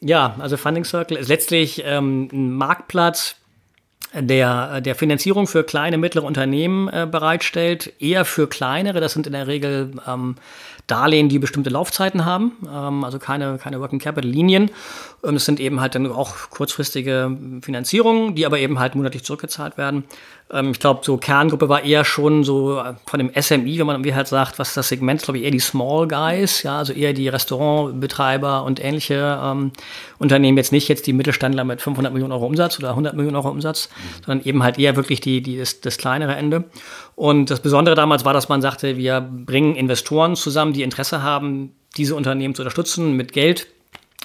[0.00, 3.36] ja, also Funding Circle ist letztlich ähm, ein Marktplatz,
[4.14, 9.00] der, der Finanzierung für kleine, mittlere Unternehmen äh, bereitstellt, eher für kleinere.
[9.00, 10.36] Das sind in der Regel ähm,
[10.86, 14.70] Darlehen, die bestimmte Laufzeiten haben, ähm, also keine, keine Working Capital Linien.
[15.24, 19.76] Ähm, es sind eben halt dann auch kurzfristige Finanzierungen, die aber eben halt monatlich zurückgezahlt
[19.76, 20.04] werden.
[20.52, 24.04] Ähm, ich glaube, so Kerngruppe war eher schon so äh, von dem SMI, wenn man
[24.04, 27.12] wie halt sagt, was das Segment, glaube ich, eher die Small Guys, ja, also eher
[27.12, 29.72] die Restaurantbetreiber und ähnliche ähm,
[30.18, 33.50] Unternehmen, jetzt nicht jetzt die Mittelständler mit 500 Millionen Euro Umsatz oder 100 Millionen Euro
[33.50, 34.24] Umsatz, mhm.
[34.24, 36.64] sondern eben halt eher wirklich die, die das, das kleinere Ende.
[37.16, 41.74] Und das Besondere damals war, dass man sagte, wir bringen Investoren zusammen, die Interesse haben,
[41.96, 43.66] diese Unternehmen zu unterstützen mit Geld.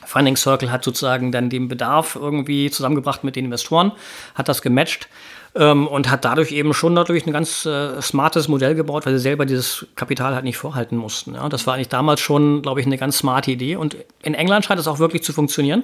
[0.04, 3.92] Funding Circle hat sozusagen dann den Bedarf irgendwie zusammengebracht mit den Investoren,
[4.36, 5.08] hat das gematcht
[5.56, 9.20] ähm, und hat dadurch eben schon natürlich ein ganz äh, smartes Modell gebaut, weil sie
[9.20, 11.36] selber dieses Kapital halt nicht vorhalten mussten.
[11.36, 11.50] Ja.
[11.50, 13.76] Das war eigentlich damals schon, glaube ich, eine ganz smarte Idee.
[13.76, 15.84] Und in England scheint es auch wirklich zu funktionieren.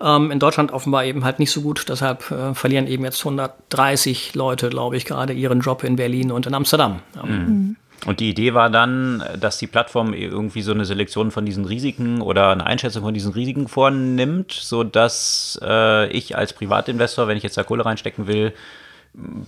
[0.00, 1.86] Ähm, in Deutschland offenbar eben halt nicht so gut.
[1.88, 6.46] Deshalb äh, verlieren eben jetzt 130 Leute, glaube ich, gerade ihren Job in Berlin und
[6.46, 7.00] in Amsterdam.
[7.24, 7.76] Mhm.
[8.04, 12.20] Und die Idee war dann, dass die Plattform irgendwie so eine Selektion von diesen Risiken
[12.20, 17.56] oder eine Einschätzung von diesen Risiken vornimmt, sodass äh, ich als Privatinvestor, wenn ich jetzt
[17.56, 18.52] da Kohle reinstecken will,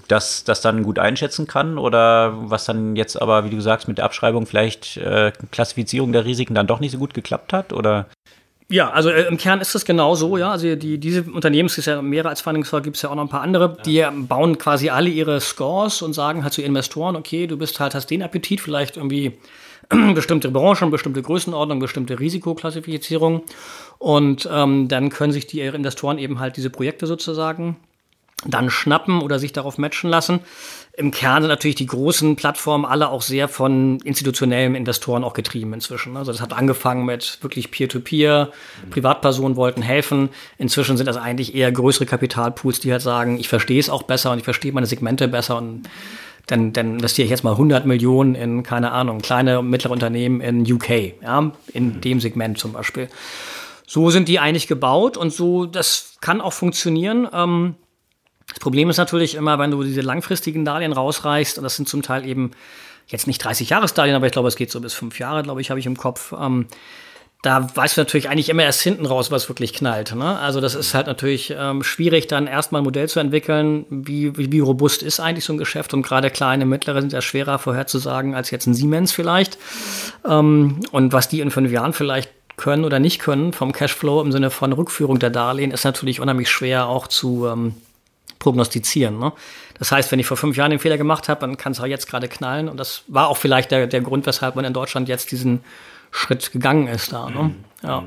[0.08, 3.98] das, das dann gut einschätzen kann oder was dann jetzt aber, wie du sagst, mit
[3.98, 8.06] der Abschreibung vielleicht äh, Klassifizierung der Risiken dann doch nicht so gut geklappt hat oder?
[8.74, 10.50] Ja, also äh, im Kern ist das genau so, ja.
[10.50, 13.14] Also die, diese Unternehmen, es ist ja mehrere als Funding Store, gibt es ja auch
[13.14, 14.10] noch ein paar andere, ja.
[14.10, 17.94] die bauen quasi alle ihre Scores und sagen halt zu Investoren, okay, du bist halt,
[17.94, 19.38] hast den Appetit, vielleicht irgendwie
[20.16, 23.44] bestimmte Branchen, bestimmte Größenordnung, bestimmte Risikoklassifizierung.
[23.98, 27.76] Und ähm, dann können sich die Investoren eben halt diese Projekte sozusagen
[28.44, 30.40] dann schnappen oder sich darauf matchen lassen.
[30.96, 35.72] Im Kern sind natürlich die großen Plattformen alle auch sehr von institutionellen Investoren auch getrieben
[35.74, 36.16] inzwischen.
[36.16, 38.90] Also das hat angefangen mit wirklich Peer-to-Peer, -Peer.
[38.90, 40.28] Privatpersonen wollten helfen.
[40.56, 44.30] Inzwischen sind das eigentlich eher größere Kapitalpools, die halt sagen, ich verstehe es auch besser
[44.30, 45.88] und ich verstehe meine Segmente besser und
[46.46, 50.40] dann, dann investiere ich jetzt mal 100 Millionen in, keine Ahnung, kleine und mittlere Unternehmen
[50.40, 53.08] in UK, ja, in dem Segment zum Beispiel.
[53.86, 57.28] So sind die eigentlich gebaut und so, das kann auch funktionieren.
[57.32, 57.74] Ähm,
[58.48, 62.02] das Problem ist natürlich immer, wenn du diese langfristigen Darlehen rausreichst, und das sind zum
[62.02, 62.50] Teil eben
[63.06, 65.70] jetzt nicht 30 Jahresdarlehen, aber ich glaube, es geht so bis fünf Jahre, glaube ich,
[65.70, 66.32] habe ich im Kopf.
[66.38, 66.66] Ähm,
[67.44, 70.14] da weißt du natürlich eigentlich immer erst hinten raus, was wirklich knallt.
[70.14, 70.38] Ne?
[70.38, 74.50] Also das ist halt natürlich ähm, schwierig, dann erstmal ein Modell zu entwickeln, wie, wie,
[74.50, 75.92] wie, robust ist eigentlich so ein Geschäft.
[75.92, 79.58] Und gerade kleine, mittlere sind ja schwerer vorherzusagen als jetzt ein Siemens vielleicht.
[80.26, 84.32] Ähm, und was die in fünf Jahren vielleicht können oder nicht können vom Cashflow im
[84.32, 87.74] Sinne von Rückführung der Darlehen, ist natürlich unheimlich schwer auch zu ähm,
[88.44, 89.18] prognostizieren.
[89.18, 89.32] Ne?
[89.78, 91.86] Das heißt, wenn ich vor fünf Jahren den Fehler gemacht habe, dann kann es auch
[91.86, 92.68] jetzt gerade knallen.
[92.68, 95.64] Und das war auch vielleicht der, der Grund, weshalb man in Deutschland jetzt diesen
[96.10, 97.28] Schritt gegangen ist da.
[97.30, 97.42] Ne?
[97.42, 97.64] Mhm.
[97.82, 98.04] Ja.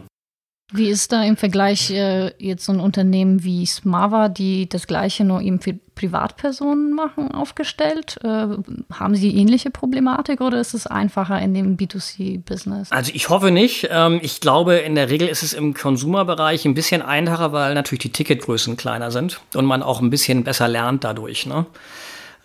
[0.73, 5.23] Wie ist da im Vergleich äh, jetzt so ein Unternehmen wie Smava, die das gleiche
[5.23, 8.19] nur eben für Privatpersonen machen, aufgestellt?
[8.21, 8.47] Äh,
[8.93, 12.91] haben Sie ähnliche Problematik oder ist es einfacher in dem B2C-Business?
[12.91, 13.87] Also ich hoffe nicht.
[13.89, 18.03] Ähm, ich glaube, in der Regel ist es im Konsumerbereich ein bisschen einfacher, weil natürlich
[18.03, 21.45] die Ticketgrößen kleiner sind und man auch ein bisschen besser lernt dadurch.
[21.45, 21.65] Ne?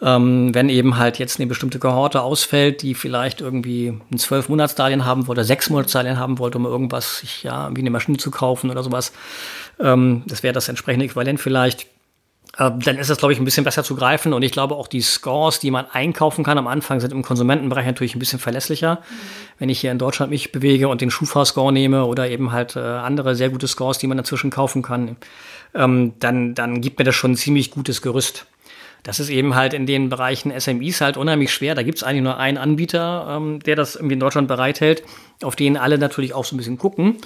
[0.05, 5.05] Ähm, wenn eben halt jetzt eine bestimmte Kohorte ausfällt, die vielleicht irgendwie ein zwölf Monatsdarlehen
[5.05, 8.71] haben wollte, sechs Monatsdarlehen haben wollte, um irgendwas, sich, ja, wie eine Maschine zu kaufen
[8.71, 9.13] oder sowas,
[9.79, 11.87] ähm, das wäre das entsprechende Äquivalent vielleicht.
[12.59, 14.33] Äh, dann ist das, glaube ich, ein bisschen besser zu greifen.
[14.33, 17.87] Und ich glaube auch die Scores, die man einkaufen kann am Anfang, sind im Konsumentenbereich
[17.87, 18.97] natürlich ein bisschen verlässlicher.
[18.97, 18.99] Mhm.
[19.59, 22.81] Wenn ich hier in Deutschland mich bewege und den Schufa-Score nehme oder eben halt äh,
[22.81, 25.17] andere sehr gute Scores, die man dazwischen kaufen kann,
[25.75, 28.47] ähm, dann, dann gibt mir das schon ein ziemlich gutes Gerüst.
[29.03, 31.75] Das ist eben halt in den Bereichen SMIs halt unheimlich schwer.
[31.75, 35.03] Da gibt es eigentlich nur einen Anbieter, ähm, der das irgendwie in Deutschland bereithält,
[35.43, 37.17] auf den alle natürlich auch so ein bisschen gucken.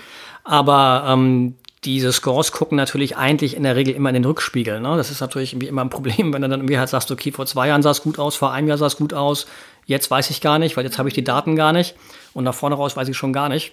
[0.42, 4.80] Aber ähm, diese Scores gucken natürlich eigentlich in der Regel immer in den Rückspiegel.
[4.80, 4.96] Ne?
[4.96, 7.46] Das ist natürlich irgendwie immer ein Problem, wenn du dann irgendwie halt sagst, okay, vor
[7.46, 9.46] zwei Jahren sah es gut aus, vor einem Jahr sah es gut aus,
[9.84, 11.94] jetzt weiß ich gar nicht, weil jetzt habe ich die Daten gar nicht
[12.34, 13.72] und nach vorne raus weiß ich schon gar nicht.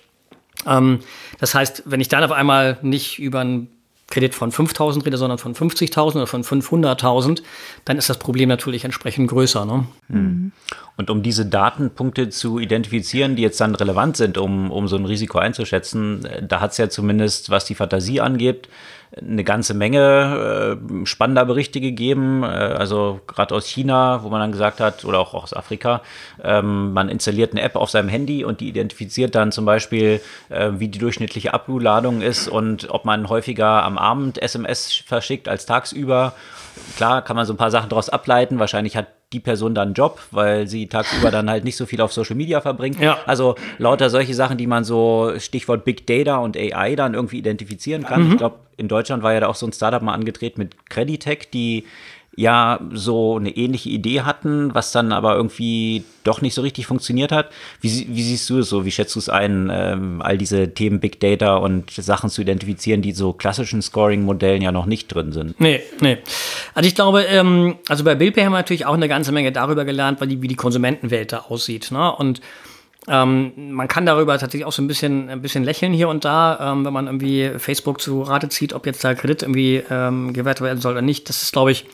[0.68, 1.00] Ähm,
[1.40, 3.68] das heißt, wenn ich dann auf einmal nicht über ein
[4.14, 7.42] Kredit von 5.000 rede, sondern von 50.000 oder von 500.000,
[7.84, 9.66] dann ist das Problem natürlich entsprechend größer.
[9.66, 9.88] Ne?
[10.10, 10.52] Mhm.
[10.98, 15.06] Und um diese Datenpunkte zu identifizieren, die jetzt dann relevant sind, um, um so ein
[15.06, 18.70] Risiko einzuschätzen, äh, da hat es ja zumindest, was die Fantasie angeht,
[19.18, 24.52] eine ganze Menge äh, spannender Berichte gegeben, äh, also gerade aus China, wo man dann
[24.52, 26.02] gesagt hat, oder auch aus Afrika,
[26.44, 30.72] ähm, man installiert eine App auf seinem Handy und die identifiziert dann zum Beispiel, äh,
[30.78, 36.34] wie die durchschnittliche Abladung ist und ob man häufiger am Abend SMS verschickt als tagsüber.
[36.96, 38.60] Klar kann man so ein paar Sachen daraus ableiten.
[38.60, 42.00] Wahrscheinlich hat die Person dann einen Job, weil sie tagsüber dann halt nicht so viel
[42.02, 43.00] auf Social Media verbringt.
[43.00, 43.18] Ja.
[43.26, 48.04] Also lauter solche Sachen, die man so, Stichwort Big Data und AI dann irgendwie identifizieren
[48.04, 48.26] kann.
[48.26, 48.32] Mhm.
[48.32, 51.50] Ich glaube, in Deutschland war ja da auch so ein Startup mal angetreten mit Creditech,
[51.52, 51.86] die
[52.36, 57.32] ja so eine ähnliche Idee hatten, was dann aber irgendwie doch nicht so richtig funktioniert
[57.32, 57.50] hat.
[57.82, 58.86] Wie, wie siehst du es so?
[58.86, 63.02] Wie schätzt du es ein, ähm, all diese Themen Big Data und Sachen zu identifizieren,
[63.02, 65.60] die so klassischen Scoring-Modellen ja noch nicht drin sind?
[65.60, 66.18] Nee, nee.
[66.74, 69.86] Also ich glaube, ähm, also bei Billpay haben wir natürlich auch eine ganze Menge darüber
[69.86, 71.92] gelernt, weil die, wie die Konsumentenwelt da aussieht.
[71.92, 72.16] Ne?
[72.16, 72.42] Und
[73.08, 76.72] ähm, man kann darüber tatsächlich auch so ein bisschen, ein bisschen lächeln hier und da,
[76.72, 80.62] ähm, wenn man irgendwie Facebook zu Rate zieht, ob jetzt da Kredit irgendwie ähm, gewährt
[80.62, 81.28] werden soll oder nicht.
[81.28, 81.86] Das ist, glaube ich,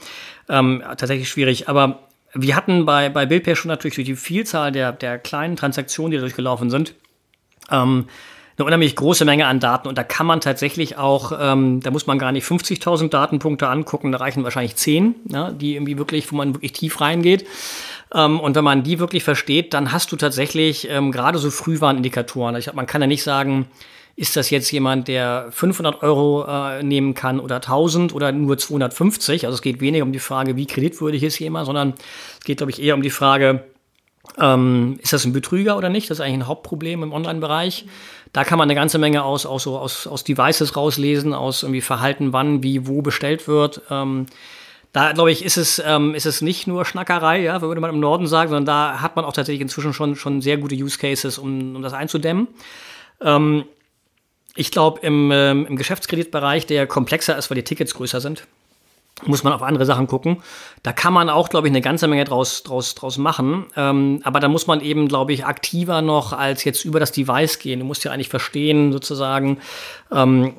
[0.49, 1.67] ähm, tatsächlich schwierig.
[1.67, 1.99] Aber
[2.33, 6.17] wir hatten bei, bei Billpay schon natürlich durch die Vielzahl der, der kleinen Transaktionen, die
[6.19, 6.93] durchgelaufen sind,
[7.71, 8.05] ähm,
[8.57, 9.87] eine unheimlich große Menge an Daten.
[9.87, 14.11] Und da kann man tatsächlich auch, ähm, da muss man gar nicht 50.000 Datenpunkte angucken,
[14.11, 17.47] da reichen wahrscheinlich 10, ja, die irgendwie wirklich, wo man wirklich tief reingeht.
[18.13, 22.55] Ähm, und wenn man die wirklich versteht, dann hast du tatsächlich ähm, gerade so Frühwarnindikatoren.
[22.55, 23.67] Ich, man kann ja nicht sagen,
[24.15, 29.45] ist das jetzt jemand, der 500 Euro äh, nehmen kann oder 1000 oder nur 250?
[29.45, 31.93] Also es geht weniger um die Frage, wie kreditwürdig ist jemand, sondern
[32.39, 33.63] es geht, glaube ich, eher um die Frage,
[34.37, 36.09] ähm, ist das ein Betrüger oder nicht?
[36.09, 37.85] Das ist eigentlich ein Hauptproblem im Online-Bereich.
[38.33, 41.81] Da kann man eine ganze Menge aus, auch so aus, aus Devices rauslesen, aus irgendwie
[41.81, 43.81] Verhalten, wann, wie, wo bestellt wird.
[43.89, 44.27] Ähm,
[44.91, 47.99] da, glaube ich, ist es, ähm, ist es nicht nur Schnackerei, ja, würde man im
[47.99, 51.37] Norden sagen, sondern da hat man auch tatsächlich inzwischen schon, schon sehr gute Use Cases,
[51.37, 52.47] um, um das einzudämmen.
[53.21, 53.65] Ähm,
[54.55, 58.47] ich glaube, im, ähm, im Geschäftskreditbereich, der komplexer ist, weil die Tickets größer sind,
[59.25, 60.37] muss man auf andere Sachen gucken.
[60.83, 63.65] Da kann man auch, glaube ich, eine ganze Menge draus, draus, draus machen.
[63.75, 67.59] Ähm, aber da muss man eben, glaube ich, aktiver noch als jetzt über das Device
[67.59, 67.79] gehen.
[67.79, 69.57] Du musst ja eigentlich verstehen, sozusagen,
[70.11, 70.53] ähm,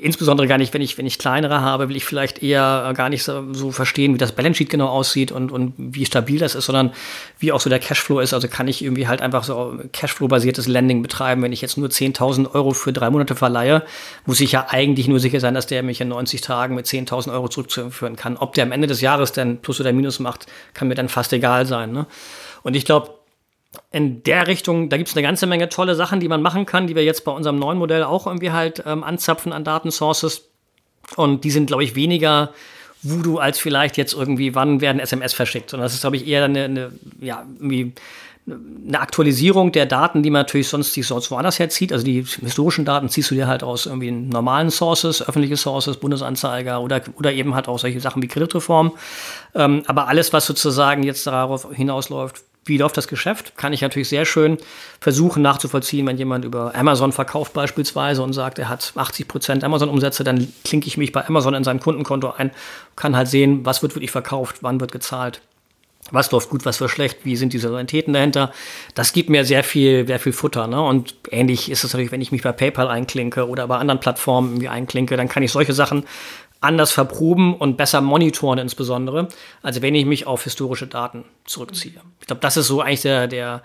[0.00, 3.24] insbesondere gar nicht, wenn ich, wenn ich kleinere habe, will ich vielleicht eher gar nicht
[3.24, 6.66] so, so, verstehen, wie das Balance Sheet genau aussieht und, und wie stabil das ist,
[6.66, 6.92] sondern
[7.38, 8.32] wie auch so der Cashflow ist.
[8.32, 11.42] Also kann ich irgendwie halt einfach so Cashflow-basiertes Lending betreiben.
[11.42, 13.82] Wenn ich jetzt nur 10.000 Euro für drei Monate verleihe,
[14.24, 17.32] muss ich ja eigentlich nur sicher sein, dass der mich in 90 Tagen mit 10.000
[17.32, 17.48] Euro
[17.98, 18.36] zurückführen kann.
[18.36, 21.32] Ob der am Ende des Jahres dann Plus oder Minus macht, kann mir dann fast
[21.32, 21.92] egal sein.
[21.92, 22.06] Ne?
[22.62, 23.14] Und ich glaube,
[23.92, 26.86] in der Richtung, da gibt es eine ganze Menge tolle Sachen, die man machen kann,
[26.86, 30.48] die wir jetzt bei unserem neuen Modell auch irgendwie halt ähm, anzapfen an Datensources.
[31.16, 32.52] Und die sind, glaube ich, weniger
[33.02, 35.72] du als vielleicht jetzt irgendwie, wann werden SMS verschickt.
[35.72, 37.92] Und das ist, glaube ich, eher eine, eine ja, irgendwie
[38.50, 41.92] eine Aktualisierung der Daten, die man natürlich sonst die sonst woanders herzieht.
[41.92, 46.80] Also die historischen Daten ziehst du dir halt aus irgendwie normalen Sources, öffentliche Sources, Bundesanzeiger
[46.80, 48.92] oder, oder eben halt auch solche Sachen wie Kreditreform.
[49.54, 54.08] Ähm, aber alles, was sozusagen jetzt darauf hinausläuft, wie läuft das Geschäft, kann ich natürlich
[54.08, 54.58] sehr schön
[55.00, 60.22] versuchen nachzuvollziehen, wenn jemand über Amazon verkauft beispielsweise und sagt, er hat 80 Prozent Amazon-Umsätze,
[60.22, 62.50] dann klinke ich mich bei Amazon in seinem Kundenkonto ein,
[62.94, 65.40] kann halt sehen, was wird wirklich verkauft, wann wird gezahlt
[66.10, 68.52] was läuft gut, was wird schlecht, wie sind die Saisonalitäten dahinter.
[68.94, 70.66] Das gibt mir sehr viel, sehr viel Futter.
[70.66, 70.80] Ne?
[70.80, 74.50] Und ähnlich ist es natürlich, wenn ich mich bei PayPal einklinke oder bei anderen Plattformen
[74.50, 76.04] irgendwie einklinke, dann kann ich solche Sachen
[76.60, 79.28] anders verproben und besser monitoren insbesondere,
[79.62, 82.00] als wenn ich mich auf historische Daten zurückziehe.
[82.20, 83.62] Ich glaube, das ist so eigentlich der, der,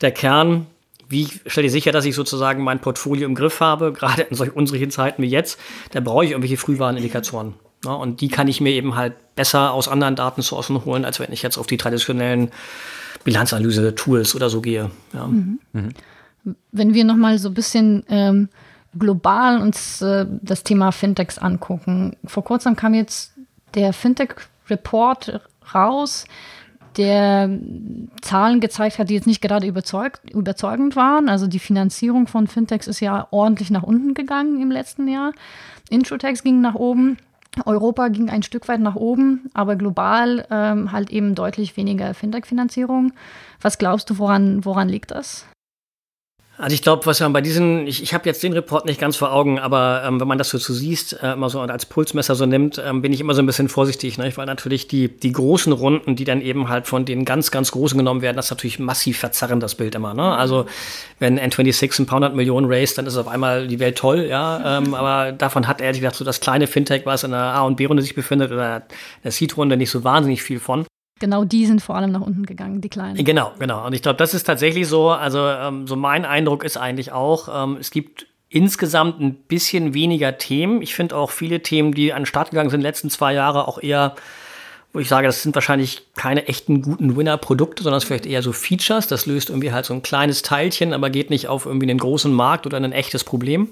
[0.00, 0.66] der Kern.
[1.08, 4.54] Wie stelle ich sicher, dass ich sozusagen mein Portfolio im Griff habe, gerade in solch
[4.54, 5.58] unsicheren Zeiten wie jetzt?
[5.92, 7.54] Da brauche ich irgendwelche Frühwarnindikatoren.
[7.84, 7.96] Ne?
[7.96, 11.42] Und die kann ich mir eben halt besser aus anderen Datensourcen holen, als wenn ich
[11.42, 12.50] jetzt auf die traditionellen
[13.24, 14.90] Bilanzanalyse-Tools oder so gehe.
[15.12, 15.26] Ja.
[15.26, 15.58] Mhm.
[15.72, 15.88] Mhm.
[16.72, 18.48] Wenn wir nochmal so ein bisschen ähm,
[18.98, 22.16] global uns äh, das Thema Fintechs angucken.
[22.24, 23.32] Vor kurzem kam jetzt
[23.74, 25.40] der Fintech-Report
[25.74, 26.26] raus,
[26.96, 27.50] der
[28.22, 31.28] Zahlen gezeigt hat, die jetzt nicht gerade überzeugt, überzeugend waren.
[31.28, 35.32] Also die Finanzierung von Fintechs ist ja ordentlich nach unten gegangen im letzten Jahr.
[35.90, 37.16] Introtex ging nach oben.
[37.64, 43.12] Europa ging ein Stück weit nach oben, aber global ähm, halt eben deutlich weniger Fintech-Finanzierung.
[43.60, 45.46] Was glaubst du, woran, woran liegt das?
[46.56, 49.16] Also ich glaube, was man bei diesen, ich, ich habe jetzt den Report nicht ganz
[49.16, 52.36] vor Augen, aber ähm, wenn man das so, so siehst, äh, immer so als Pulsmesser
[52.36, 54.32] so nimmt, ähm, bin ich immer so ein bisschen vorsichtig, ne?
[54.36, 57.98] weil natürlich die, die großen Runden, die dann eben halt von den ganz, ganz großen
[57.98, 60.14] genommen werden, das ist natürlich massiv verzerren, das Bild immer.
[60.14, 60.22] Ne?
[60.22, 60.66] Also
[61.18, 64.78] wenn N26 ein paar hundert Millionen race, dann ist auf einmal die Welt toll, ja,
[64.78, 67.76] ähm, aber davon hat ehrlich gesagt so das kleine Fintech, was in der A- und
[67.76, 68.84] B-Runde sich befindet oder
[69.24, 70.86] der Seed-Runde nicht so wahnsinnig viel von.
[71.24, 73.24] Genau die sind vor allem nach unten gegangen, die kleinen.
[73.24, 73.86] Genau, genau.
[73.86, 75.08] Und ich glaube, das ist tatsächlich so.
[75.08, 80.36] Also, ähm, so mein Eindruck ist eigentlich auch, ähm, es gibt insgesamt ein bisschen weniger
[80.36, 80.82] Themen.
[80.82, 83.32] Ich finde auch viele Themen, die an den Start gegangen sind, in den letzten zwei
[83.32, 84.16] Jahre auch eher,
[84.92, 88.52] wo ich sage, das sind wahrscheinlich keine echten guten Winner-Produkte, sondern es vielleicht eher so
[88.52, 89.06] Features.
[89.06, 92.34] Das löst irgendwie halt so ein kleines Teilchen, aber geht nicht auf irgendwie einen großen
[92.34, 93.70] Markt oder ein echtes Problem.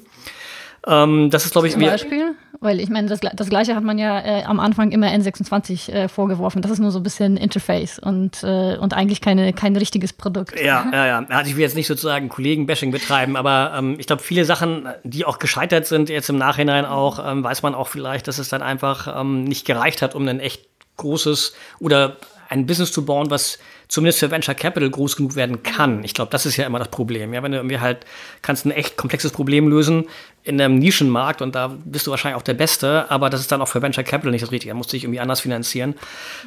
[0.86, 3.98] Ähm, das ist, glaube ich, Zum Beispiel, weil ich meine, das, das, Gleiche hat man
[3.98, 6.60] ja äh, am Anfang immer N26 äh, vorgeworfen.
[6.60, 10.58] Das ist nur so ein bisschen Interface und, äh, und eigentlich keine, kein richtiges Produkt.
[10.60, 11.26] Ja, ja, ja.
[11.28, 15.24] Also ich will jetzt nicht sozusagen Kollegen-Bashing betreiben, aber ähm, ich glaube, viele Sachen, die
[15.24, 18.62] auch gescheitert sind, jetzt im Nachhinein auch, ähm, weiß man auch vielleicht, dass es dann
[18.62, 20.66] einfach ähm, nicht gereicht hat, um ein echt
[20.96, 22.16] großes oder
[22.48, 26.04] ein Business zu bauen, was zumindest für Venture Capital groß genug werden kann.
[26.04, 27.32] Ich glaube, das ist ja immer das Problem.
[27.32, 28.06] Ja, wenn du irgendwie halt
[28.42, 30.06] kannst ein echt komplexes Problem lösen
[30.44, 33.62] in einem Nischenmarkt und da bist du wahrscheinlich auch der Beste, aber das ist dann
[33.62, 34.72] auch für Venture Capital nicht das Richtige.
[34.72, 35.94] Da musst du dich irgendwie anders finanzieren.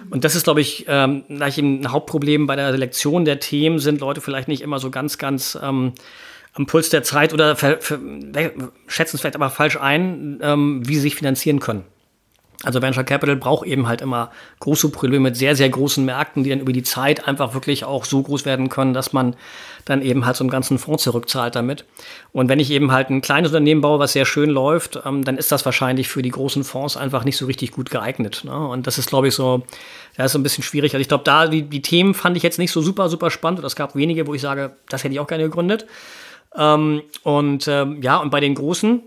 [0.09, 4.19] Und das ist, glaube ich, ähm, ein Hauptproblem bei der Selektion der Themen sind Leute
[4.19, 5.93] vielleicht nicht immer so ganz, ganz ähm,
[6.53, 11.15] am Puls der Zeit oder schätzen es vielleicht aber falsch ein, ähm, wie sie sich
[11.15, 11.83] finanzieren können.
[12.65, 16.49] Also Venture Capital braucht eben halt immer große Probleme mit sehr, sehr großen Märkten, die
[16.49, 19.35] dann über die Zeit einfach wirklich auch so groß werden können, dass man
[19.85, 21.85] dann eben halt so einen ganzen Fonds zurückzahlt damit.
[22.31, 25.37] Und wenn ich eben halt ein kleines Unternehmen baue, was sehr schön läuft, ähm, dann
[25.37, 28.41] ist das wahrscheinlich für die großen Fonds einfach nicht so richtig gut geeignet.
[28.43, 28.67] Ne?
[28.67, 29.63] Und das ist, glaube ich, so,
[30.17, 30.93] ja, ist so ein bisschen schwierig.
[30.93, 33.59] Also ich glaube, da die, die Themen fand ich jetzt nicht so super, super spannend.
[33.59, 35.85] Und es gab wenige, wo ich sage, das hätte ich auch gerne gegründet.
[36.57, 39.03] Ähm, und ähm, ja, und bei den großen,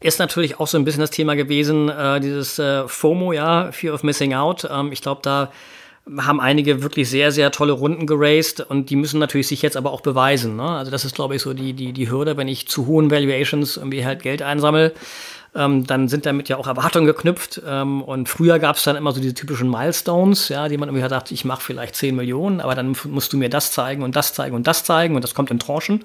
[0.00, 3.94] ist natürlich auch so ein bisschen das Thema gewesen, äh, dieses äh, FOMO, ja, Fear
[3.94, 4.68] of Missing Out.
[4.70, 5.50] Ähm, ich glaube, da
[6.18, 9.90] haben einige wirklich sehr, sehr tolle Runden geraced und die müssen natürlich sich jetzt aber
[9.90, 10.54] auch beweisen.
[10.54, 10.68] Ne?
[10.68, 13.76] Also das ist, glaube ich, so die, die, die Hürde, wenn ich zu hohen Valuations
[13.76, 14.92] irgendwie halt Geld einsammle,
[15.54, 17.62] ähm, dann sind damit ja auch Erwartungen geknüpft.
[17.66, 21.06] Ähm, und früher gab es dann immer so diese typischen Milestones, ja, die man irgendwie
[21.08, 24.34] dachte, ich mache vielleicht 10 Millionen, aber dann musst du mir das zeigen und das
[24.34, 26.04] zeigen und das zeigen und das kommt in Tranchen.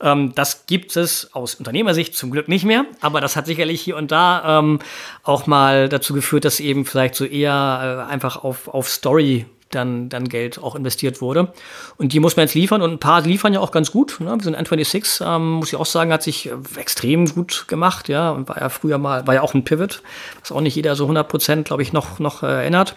[0.00, 3.96] Ähm, das gibt es aus Unternehmersicht zum Glück nicht mehr, aber das hat sicherlich hier
[3.96, 4.78] und da ähm,
[5.22, 10.08] auch mal dazu geführt, dass eben vielleicht so eher äh, einfach auf, auf Story dann,
[10.08, 11.52] dann Geld auch investiert wurde.
[11.96, 14.18] Und die muss man jetzt liefern und ein paar liefern ja auch ganz gut.
[14.20, 14.34] Ne?
[14.34, 18.48] Wir sind N26, ähm, muss ich auch sagen, hat sich extrem gut gemacht, ja, und
[18.48, 20.02] war ja früher mal, war ja auch ein Pivot,
[20.40, 22.96] was auch nicht jeder so 100 Prozent, glaube ich, noch, noch äh, erinnert.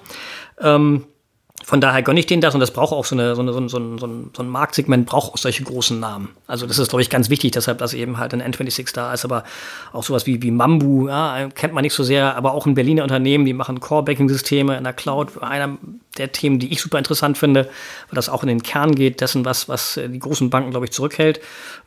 [0.60, 1.06] Ähm,
[1.64, 3.60] von daher gönne ich denen das und das braucht auch so, eine, so, eine, so,
[3.60, 4.00] ein, so, ein,
[4.36, 6.30] so ein Marktsegment, braucht auch solche großen Namen.
[6.48, 9.26] Also das ist, glaube ich, ganz wichtig, deshalb, dass eben halt ein N26 da ist,
[9.26, 9.44] aber
[9.94, 13.04] auch sowas wie, wie Mambu, ja, kennt man nicht so sehr, aber auch ein Berliner
[13.04, 15.42] Unternehmen, die machen Core-Banking-Systeme in der Cloud.
[15.42, 15.78] Einer
[16.18, 19.46] der Themen, die ich super interessant finde, weil das auch in den Kern geht, dessen,
[19.46, 21.40] was, was die großen Banken, glaube ich, zurückhält.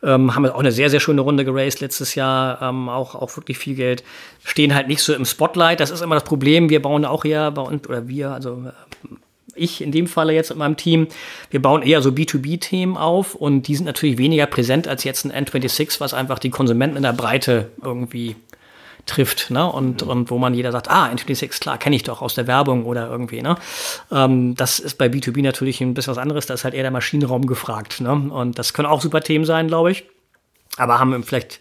[0.03, 3.35] Ähm, haben wir auch eine sehr, sehr schöne Runde geraced letztes Jahr, ähm, auch, auch
[3.37, 4.03] wirklich viel Geld.
[4.43, 6.69] Stehen halt nicht so im Spotlight, das ist immer das Problem.
[6.69, 8.63] Wir bauen auch ja bei uns, oder wir, also
[9.55, 11.07] ich in dem Falle jetzt mit meinem Team,
[11.49, 15.45] wir bauen eher so B2B-Themen auf und die sind natürlich weniger präsent als jetzt ein
[15.45, 18.35] N26, was einfach die Konsumenten in der Breite irgendwie
[19.05, 19.71] trifft, ne?
[19.71, 20.09] Und, mhm.
[20.09, 23.09] und wo man jeder sagt, ah, N26, klar, kenne ich doch aus der Werbung oder
[23.09, 23.55] irgendwie, ne?
[24.11, 26.91] Ähm, das ist bei B2B natürlich ein bisschen was anderes, da ist halt eher der
[26.91, 28.11] Maschinenraum gefragt, ne?
[28.11, 30.05] Und das können auch super Themen sein, glaube ich.
[30.77, 31.59] Aber haben vielleicht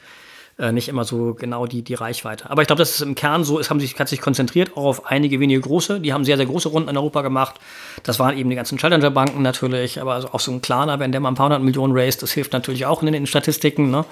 [0.58, 2.48] äh, nicht immer so genau die, die Reichweite.
[2.48, 4.84] Aber ich glaube, das ist im Kern so, es haben sich, hat sich konzentriert auch
[4.84, 6.00] auf einige wenige große.
[6.00, 7.56] Die haben sehr, sehr große Runden in Europa gemacht.
[8.04, 11.20] Das waren eben die ganzen Challenger-Banken natürlich, aber also auch so ein Klarner, wenn der
[11.20, 13.90] mal ein paar hundert Millionen raised, das hilft natürlich auch in den Statistiken.
[13.90, 14.04] Ne?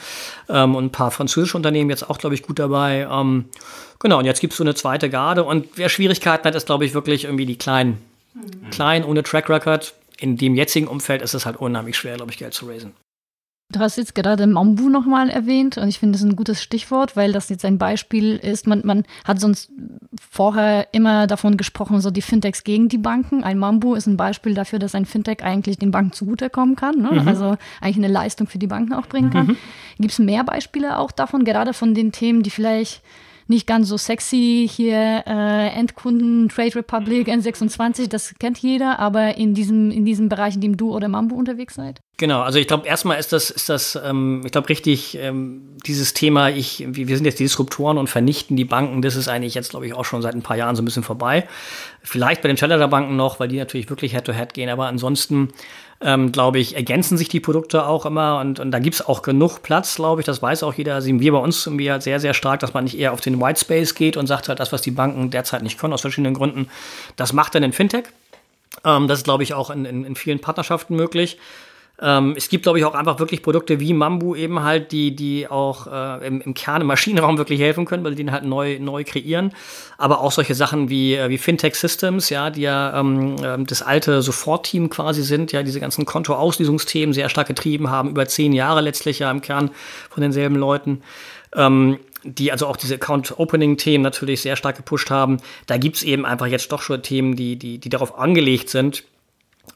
[0.48, 3.07] Ähm, und ein paar französische Unternehmen jetzt auch, glaube ich, gut dabei.
[3.11, 3.44] Ähm,
[4.00, 5.44] genau, und jetzt gibt es so eine zweite Garde.
[5.44, 7.98] Und wer Schwierigkeiten hat, ist, glaube ich, wirklich irgendwie die Kleinen.
[8.35, 8.70] Mhm.
[8.70, 9.94] Klein, ohne Track Record.
[10.18, 12.92] In dem jetzigen Umfeld ist es halt unheimlich schwer, glaube ich, Geld zu raisen.
[13.72, 17.32] Du hast jetzt gerade Mambu nochmal erwähnt und ich finde das ein gutes Stichwort, weil
[17.32, 18.66] das jetzt ein Beispiel ist.
[18.66, 19.70] Man, man hat sonst
[20.30, 23.42] vorher immer davon gesprochen, so die Fintechs gegen die Banken.
[23.42, 27.12] Ein Mambu ist ein Beispiel dafür, dass ein Fintech eigentlich den Banken zugutekommen kann, ne?
[27.12, 27.28] mhm.
[27.28, 29.46] also eigentlich eine Leistung für die Banken auch bringen kann.
[29.46, 29.56] Mhm.
[29.98, 33.02] Gibt es mehr Beispiele auch davon, gerade von den Themen, die vielleicht
[33.46, 39.55] nicht ganz so sexy hier äh, Endkunden, Trade Republic, N26, das kennt jeder, aber in
[39.55, 42.00] diesem, in diesem Bereich, in dem du oder Mambo unterwegs seid?
[42.18, 46.14] Genau, also ich glaube, erstmal ist das, ist das ähm, ich glaube, richtig, ähm, dieses
[46.14, 49.70] Thema, ich, wir sind jetzt die Disruptoren und vernichten die Banken, das ist eigentlich jetzt,
[49.70, 51.48] glaube ich, auch schon seit ein paar Jahren so ein bisschen vorbei.
[52.02, 55.48] Vielleicht bei den Challenger-Banken noch, weil die natürlich wirklich Head-to-Head -head gehen, aber ansonsten
[56.04, 59.22] ähm, glaube ich, ergänzen sich die Produkte auch immer und, und da gibt es auch
[59.22, 61.00] genug Platz, glaube ich, das weiß auch jeder.
[61.00, 63.40] Sehen wir bei uns irgendwie halt sehr, sehr stark, dass man nicht eher auf den
[63.40, 66.34] White Space geht und sagt halt, das, was die Banken derzeit nicht können, aus verschiedenen
[66.34, 66.68] Gründen,
[67.16, 68.04] das macht dann ein Fintech.
[68.84, 71.38] Ähm, das ist, glaube ich, auch in, in, in vielen Partnerschaften möglich.
[72.02, 75.46] Ähm, es gibt, glaube ich, auch einfach wirklich Produkte wie Mambu eben halt, die, die
[75.48, 78.78] auch äh, im, im Kern im Maschinenraum wirklich helfen können, weil die den halt neu,
[78.80, 79.52] neu kreieren.
[79.98, 83.82] Aber auch solche Sachen wie, äh, wie Fintech Systems, ja, die ja ähm, ähm das
[83.82, 88.80] alte Support-Team quasi sind, ja, diese ganzen Kontoauslösungsthemen sehr stark getrieben haben, über zehn Jahre
[88.80, 89.70] letztlich ja im Kern
[90.10, 91.02] von denselben Leuten.
[91.54, 95.38] Ähm, die also auch diese Account-Opening-Themen natürlich sehr stark gepusht haben.
[95.66, 99.04] Da gibt es eben einfach jetzt doch schon Themen, die, die, die darauf angelegt sind,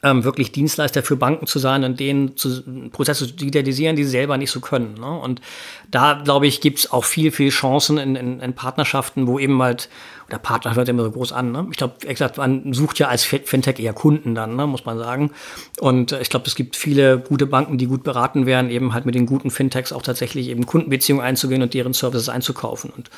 [0.03, 4.11] ähm, wirklich Dienstleister für Banken zu sein und denen zu, Prozesse zu digitalisieren, die sie
[4.11, 4.93] selber nicht so können.
[4.93, 5.19] Ne?
[5.19, 5.41] Und
[5.89, 9.61] da, glaube ich, gibt es auch viel, viel Chancen in, in, in, Partnerschaften, wo eben
[9.61, 9.89] halt,
[10.27, 11.51] oder Partner hört immer so groß an.
[11.51, 11.67] Ne?
[11.71, 14.67] Ich glaube, exakt, man sucht ja als Fintech eher Kunden dann, ne?
[14.67, 15.31] muss man sagen.
[15.79, 19.05] Und äh, ich glaube, es gibt viele gute Banken, die gut beraten werden, eben halt
[19.05, 22.91] mit den guten Fintechs auch tatsächlich eben Kundenbeziehungen einzugehen und deren Services einzukaufen.
[22.95, 23.09] Und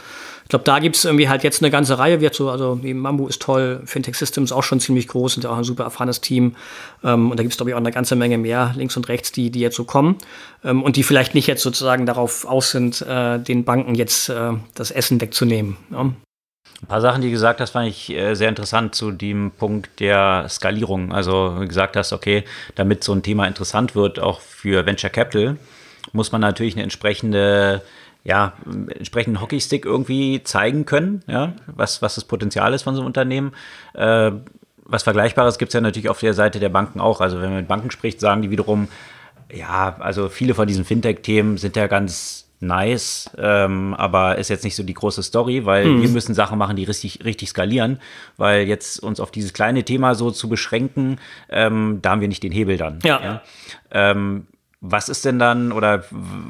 [0.49, 2.21] ich glaube, da gibt es irgendwie halt jetzt eine ganze Reihe.
[2.21, 5.51] Wird so, also wie Mambo ist toll, Fintech Systems auch schon ziemlich groß, sind ja
[5.51, 6.55] auch ein super erfahrenes Team.
[7.03, 9.31] Ähm, und da gibt es, glaube ich, auch eine ganze Menge mehr links und rechts,
[9.31, 10.15] die, die jetzt so kommen.
[10.63, 14.53] Ähm, und die vielleicht nicht jetzt sozusagen darauf aus sind, äh, den Banken jetzt äh,
[14.73, 15.77] das Essen wegzunehmen.
[15.91, 15.99] Ja.
[16.01, 19.99] Ein paar Sachen, die du gesagt hast, fand ich äh, sehr interessant zu dem Punkt
[19.99, 21.13] der Skalierung.
[21.13, 25.57] Also, wie gesagt hast, okay, damit so ein Thema interessant wird, auch für Venture Capital,
[26.11, 27.83] muss man natürlich eine entsprechende
[28.23, 28.53] ja,
[28.89, 33.53] entsprechenden Hockeystick irgendwie zeigen können, ja, was, was das Potenzial ist von so einem Unternehmen.
[33.93, 34.31] Äh,
[34.85, 37.21] was Vergleichbares gibt es ja natürlich auf der Seite der Banken auch.
[37.21, 38.87] Also wenn man mit Banken spricht, sagen die wiederum,
[39.51, 44.75] ja, also viele von diesen Fintech-Themen sind ja ganz nice, ähm, aber ist jetzt nicht
[44.75, 46.01] so die große Story, weil hm.
[46.01, 47.99] wir müssen Sachen machen, die richtig, richtig skalieren,
[48.35, 52.43] weil jetzt uns auf dieses kleine Thema so zu beschränken, ähm, da haben wir nicht
[52.43, 52.99] den Hebel dann.
[53.03, 53.21] Ja.
[53.23, 53.41] ja?
[53.91, 54.47] Ähm,
[54.81, 56.05] was ist denn dann, oder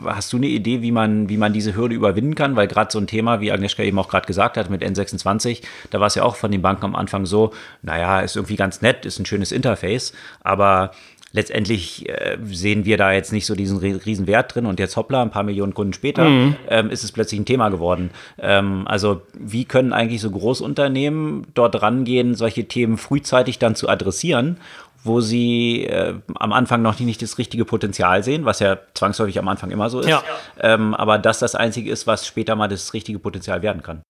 [0.05, 2.55] hast du eine Idee, wie man, wie man diese Hürde überwinden kann?
[2.55, 5.99] Weil gerade so ein Thema, wie Agnieszka eben auch gerade gesagt hat, mit N26, da
[5.99, 9.05] war es ja auch von den Banken am Anfang so, naja, ist irgendwie ganz nett,
[9.05, 10.91] ist ein schönes Interface, aber
[11.31, 15.21] letztendlich äh, sehen wir da jetzt nicht so diesen riesen Wert drin und jetzt hoppla,
[15.21, 16.55] ein paar Millionen Kunden später mhm.
[16.69, 18.11] ähm, ist es plötzlich ein Thema geworden.
[18.39, 24.57] Ähm, also wie können eigentlich so Großunternehmen dort rangehen, solche Themen frühzeitig dann zu adressieren
[25.03, 29.47] wo sie äh, am Anfang noch nicht das richtige Potenzial sehen, was ja zwangsläufig am
[29.47, 30.09] Anfang immer so ist.
[30.09, 30.23] Ja.
[30.59, 34.01] Ähm, aber das das Einzige ist, was später mal das richtige Potenzial werden kann.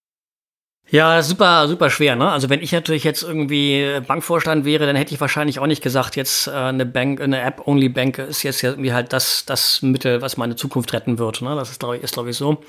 [0.91, 2.15] Ja, super, super schwer.
[2.15, 2.31] Ne?
[2.31, 6.15] Also wenn ich natürlich jetzt irgendwie Bankvorstand wäre, dann hätte ich wahrscheinlich auch nicht gesagt,
[6.15, 10.55] jetzt äh, eine Bank, eine App-Only-Bank ist jetzt irgendwie halt das, das Mittel, was meine
[10.55, 11.43] Zukunft retten wird.
[11.43, 11.55] Ne?
[11.55, 12.63] Das ist, glaube ich, ist, glaube ich, so.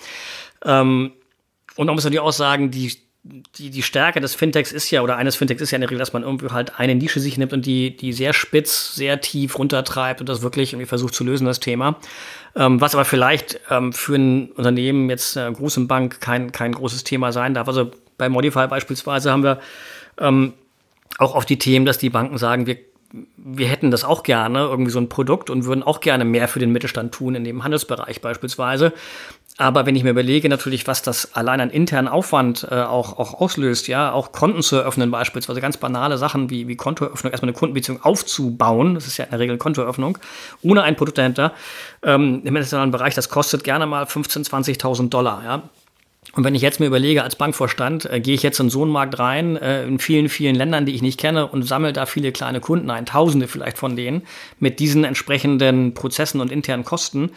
[0.67, 1.13] Ähm,
[1.77, 5.17] und man muss natürlich auch sagen, die die, die Stärke des Fintechs ist ja, oder
[5.17, 7.53] eines Fintechs ist ja in der Regel, dass man irgendwie halt eine Nische sich nimmt
[7.53, 11.45] und die, die sehr spitz, sehr tief runtertreibt und das wirklich irgendwie versucht zu lösen,
[11.45, 11.97] das Thema.
[12.57, 17.05] Ähm, was aber vielleicht ähm, für ein Unternehmen jetzt einer großen Bank kein, kein großes
[17.05, 17.69] Thema sein darf.
[17.69, 19.61] Also bei Modify beispielsweise haben wir
[20.19, 20.55] ähm,
[21.19, 22.79] auch auf die Themen, dass die Banken sagen, wir
[23.37, 26.61] wir hätten das auch gerne, irgendwie so ein Produkt und würden auch gerne mehr für
[26.61, 28.93] den Mittelstand tun, in dem Handelsbereich beispielsweise.
[29.61, 33.43] Aber wenn ich mir überlege, natürlich, was das allein an internen Aufwand äh, auch, auch
[33.43, 37.59] auslöst, ja, auch Konten zu eröffnen, beispielsweise ganz banale Sachen wie, wie Kontoeröffnung, erstmal eine
[37.59, 40.17] Kundenbeziehung aufzubauen, das ist ja in der Regel Kontoeröffnung,
[40.63, 41.53] ohne ein Produkt dahinter,
[42.03, 45.63] ähm, im internationalen Bereich, das kostet gerne mal 15.000, 20.000 Dollar, ja.
[46.33, 48.93] Und wenn ich jetzt mir überlege, als Bankvorstand, äh, gehe ich jetzt in so einen
[48.93, 52.33] Markt rein, äh, in vielen, vielen Ländern, die ich nicht kenne, und sammle da viele
[52.33, 54.23] kleine Kunden ein, Tausende vielleicht von denen,
[54.59, 57.33] mit diesen entsprechenden Prozessen und internen Kosten,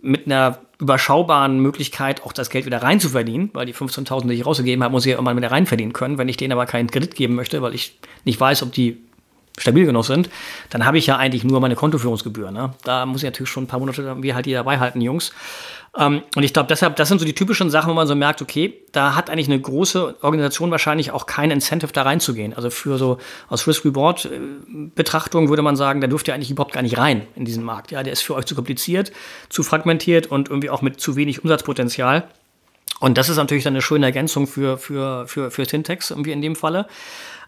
[0.00, 4.82] mit einer überschaubaren Möglichkeit, auch das Geld wieder reinzuverdienen, weil die 15.000, die ich rausgegeben
[4.82, 6.18] habe, muss ich ja irgendwann wieder reinverdienen können.
[6.18, 8.98] Wenn ich denen aber keinen Kredit geben möchte, weil ich nicht weiß, ob die
[9.58, 10.28] stabil genug sind,
[10.70, 12.50] dann habe ich ja eigentlich nur meine Kontoführungsgebühr.
[12.50, 12.74] Ne?
[12.82, 15.32] Da muss ich natürlich schon ein paar Monate wie halt die dabei halten, Jungs.
[15.96, 18.42] Ähm, und ich glaube, deshalb, das sind so die typischen Sachen, wo man so merkt,
[18.42, 22.52] okay, da hat eigentlich eine große Organisation wahrscheinlich auch kein Incentive da reinzugehen.
[22.52, 26.98] Also für so aus Risk-Reward-Betrachtung würde man sagen, da dürft ihr eigentlich überhaupt gar nicht
[26.98, 27.92] rein in diesen Markt.
[27.92, 29.12] Ja, der ist für euch zu kompliziert,
[29.50, 32.28] zu fragmentiert und irgendwie auch mit zu wenig Umsatzpotenzial.
[33.00, 36.40] Und das ist natürlich dann eine schöne Ergänzung für, für, für, für Syntax irgendwie in
[36.40, 36.86] dem Falle.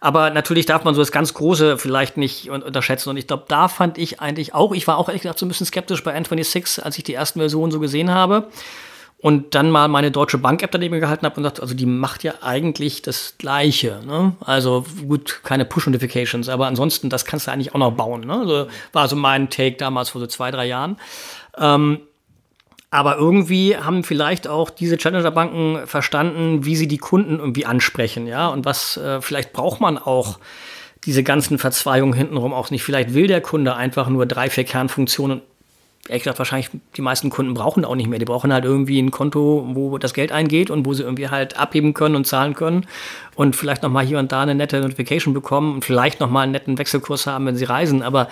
[0.01, 3.11] Aber natürlich darf man so das ganz Große vielleicht nicht unterschätzen.
[3.11, 5.49] Und ich glaube, da fand ich eigentlich auch, ich war auch ehrlich gesagt so ein
[5.49, 8.49] bisschen skeptisch bei N26, als ich die ersten Versionen so gesehen habe.
[9.19, 12.35] Und dann mal meine deutsche Bank-App daneben gehalten habe und gesagt, also die macht ja
[12.43, 14.01] eigentlich das Gleiche.
[14.07, 14.37] Ne?
[14.41, 18.21] Also gut, keine Push-Notifications, aber ansonsten, das kannst du eigentlich auch noch bauen.
[18.27, 18.39] Ne?
[18.39, 20.99] Also, war so mein Take damals vor so zwei, drei Jahren.
[21.57, 22.01] Ähm,
[22.97, 28.49] aber irgendwie haben vielleicht auch diese Challenger-Banken verstanden, wie sie die Kunden irgendwie ansprechen, ja,
[28.49, 30.39] und was äh, vielleicht braucht man auch
[31.05, 32.83] diese ganzen Verzweigungen hintenrum auch nicht.
[32.83, 35.43] Vielleicht will der Kunde einfach nur drei, vier Kernfunktionen.
[36.09, 38.19] Ehrlich gesagt, wahrscheinlich die meisten Kunden brauchen auch nicht mehr.
[38.19, 41.59] Die brauchen halt irgendwie ein Konto, wo das Geld eingeht und wo sie irgendwie halt
[41.59, 42.87] abheben können und zahlen können
[43.35, 46.43] und vielleicht noch mal hier und da eine nette Notification bekommen und vielleicht noch mal
[46.43, 48.03] einen netten Wechselkurs haben, wenn sie reisen.
[48.03, 48.29] Aber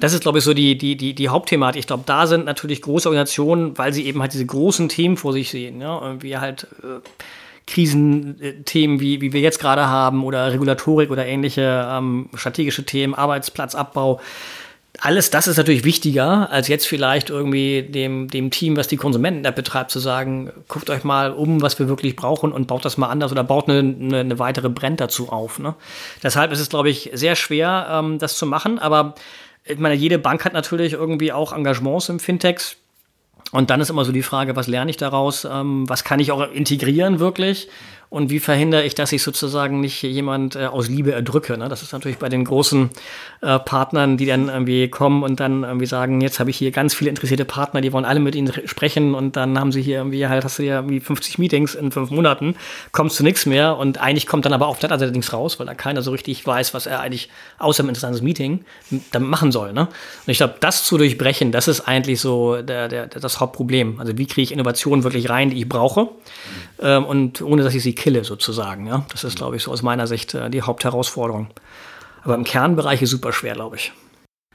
[0.00, 1.80] das ist, glaube ich, so die, die, die, die Hauptthematik.
[1.80, 5.32] Ich glaube, da sind natürlich große Organisationen, weil sie eben halt diese großen Themen vor
[5.32, 5.80] sich sehen.
[5.80, 6.00] Ja?
[6.02, 7.00] Irgendwie halt äh,
[7.66, 14.20] Krisenthemen, wie, wie wir jetzt gerade haben, oder Regulatorik oder ähnliche ähm, strategische Themen, Arbeitsplatzabbau.
[15.00, 19.42] Alles das ist natürlich wichtiger, als jetzt vielleicht irgendwie dem, dem Team, was die Konsumenten
[19.54, 23.08] betreibt, zu sagen, guckt euch mal um, was wir wirklich brauchen und baut das mal
[23.08, 25.58] anders oder baut eine, eine, eine weitere Brand dazu auf.
[25.58, 25.74] Ne?
[26.22, 29.16] Deshalb ist es, glaube ich, sehr schwer, ähm, das zu machen, aber
[29.66, 32.76] ich meine, jede Bank hat natürlich irgendwie auch Engagements im Fintechs.
[33.52, 35.44] Und dann ist immer so die Frage, was lerne ich daraus?
[35.44, 37.68] Ähm, was kann ich auch integrieren wirklich?
[38.08, 41.58] Und wie verhindere ich, dass ich sozusagen nicht jemand äh, aus Liebe erdrücke.
[41.58, 41.68] Ne?
[41.68, 42.90] Das ist natürlich bei den großen
[43.42, 46.94] äh, Partnern, die dann irgendwie kommen und dann irgendwie sagen, jetzt habe ich hier ganz
[46.94, 50.26] viele interessierte Partner, die wollen alle mit ihnen sprechen und dann haben sie hier irgendwie
[50.28, 52.54] halt, hast du ja irgendwie 50 Meetings in fünf Monaten,
[52.92, 55.74] kommst du nichts mehr und eigentlich kommt dann aber auch das allerdings raus, weil da
[55.74, 57.28] keiner so richtig weiß, was er eigentlich
[57.58, 58.64] außer einem interessantes Meeting
[59.10, 59.72] damit machen soll.
[59.72, 59.82] Ne?
[59.82, 63.98] Und ich glaube, das zu durchbrechen, das ist eigentlich so der, der, das Hauptproblem.
[63.98, 66.08] Also wie kriege ich Innovationen wirklich rein, die ich brauche
[66.80, 68.86] ähm, und ohne, dass ich sie kille sozusagen.
[68.86, 69.04] Ja?
[69.10, 71.48] Das ist, glaube ich, so aus meiner Sicht äh, die Hauptherausforderung.
[72.22, 73.92] Aber im Kernbereich ist super schwer, glaube ich.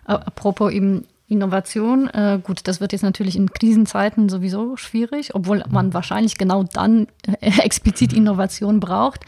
[0.05, 5.93] Apropos eben Innovation, äh, gut, das wird jetzt natürlich in Krisenzeiten sowieso schwierig, obwohl man
[5.93, 7.07] wahrscheinlich genau dann
[7.39, 9.21] äh, explizit Innovation braucht.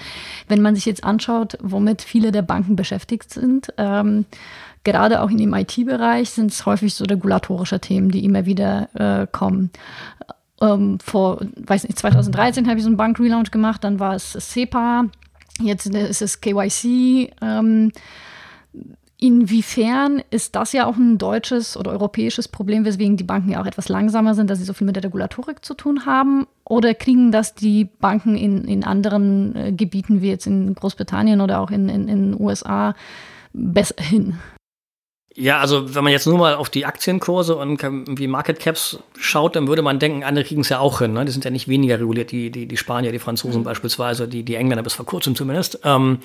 [0.49, 4.25] Wenn man sich jetzt anschaut, womit viele der Banken beschäftigt sind, ähm,
[4.83, 9.27] gerade auch in dem IT-Bereich sind es häufig so regulatorische Themen, die immer wieder äh,
[9.31, 9.71] kommen
[10.63, 15.05] ähm, vor, weiß nicht, 2013 habe ich so einen Bank-Relaunch gemacht, dann war es SEPA,
[15.59, 17.31] jetzt ist es KYC.
[17.41, 17.91] Ähm,
[19.23, 23.65] Inwiefern ist das ja auch ein deutsches oder europäisches Problem, weswegen die Banken ja auch
[23.65, 26.45] etwas langsamer sind, dass sie so viel mit der Regulatorik zu tun haben?
[26.65, 31.61] Oder kriegen das die Banken in, in anderen äh, Gebieten wie jetzt in Großbritannien oder
[31.61, 32.95] auch in den USA
[33.53, 34.39] besser hin?
[35.35, 39.55] Ja, also wenn man jetzt nur mal auf die Aktienkurse und wie Market Caps schaut,
[39.55, 41.13] dann würde man denken, andere kriegen es ja auch hin.
[41.13, 41.25] Ne?
[41.25, 43.65] Die sind ja nicht weniger reguliert, die, die, die Spanier, die Franzosen mhm.
[43.65, 45.79] beispielsweise, die, die Engländer bis vor kurzem zumindest.
[45.83, 46.19] Ähm,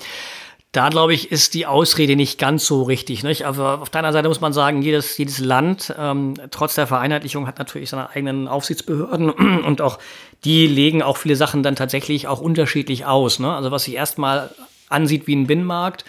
[0.71, 3.23] da glaube ich, ist die Ausrede nicht ganz so richtig.
[3.23, 3.47] Nicht?
[3.47, 7.57] Aber auf deiner Seite muss man sagen, jedes, jedes Land, ähm, trotz der Vereinheitlichung, hat
[7.57, 9.31] natürlich seine eigenen Aufsichtsbehörden
[9.65, 9.97] und auch
[10.43, 13.39] die legen auch viele Sachen dann tatsächlich auch unterschiedlich aus.
[13.39, 13.51] Ne?
[13.51, 14.51] Also was sich erstmal
[14.87, 16.05] ansieht wie ein Binnenmarkt,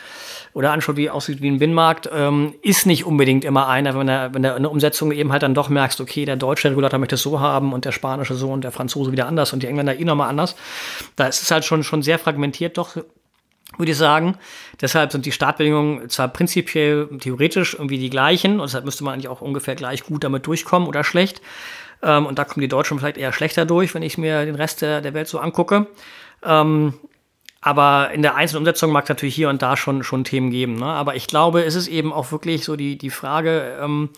[0.52, 4.34] oder anschaut, wie aussieht wie ein Binnenmarkt, ähm, ist nicht unbedingt immer einer, wenn er,
[4.34, 7.14] wenn er in der Umsetzung eben halt dann doch merkst, okay, der deutsche Regulator möchte
[7.14, 9.98] es so haben und der spanische so und der Franzose wieder anders und die Engländer
[9.98, 10.56] eh nochmal anders.
[11.16, 12.96] Da ist es halt schon, schon sehr fragmentiert, doch
[13.78, 14.36] würde ich sagen.
[14.80, 19.28] Deshalb sind die Startbedingungen zwar prinzipiell theoretisch irgendwie die gleichen und deshalb müsste man eigentlich
[19.28, 21.40] auch ungefähr gleich gut damit durchkommen oder schlecht.
[22.02, 24.82] Ähm, und da kommen die Deutschen vielleicht eher schlechter durch, wenn ich mir den Rest
[24.82, 25.86] der, der Welt so angucke.
[26.42, 26.94] Ähm,
[27.60, 30.76] aber in der einzelnen Umsetzung mag es natürlich hier und da schon, schon Themen geben.
[30.76, 30.86] Ne?
[30.86, 34.08] Aber ich glaube, es ist eben auch wirklich so die, die Frage, ähm,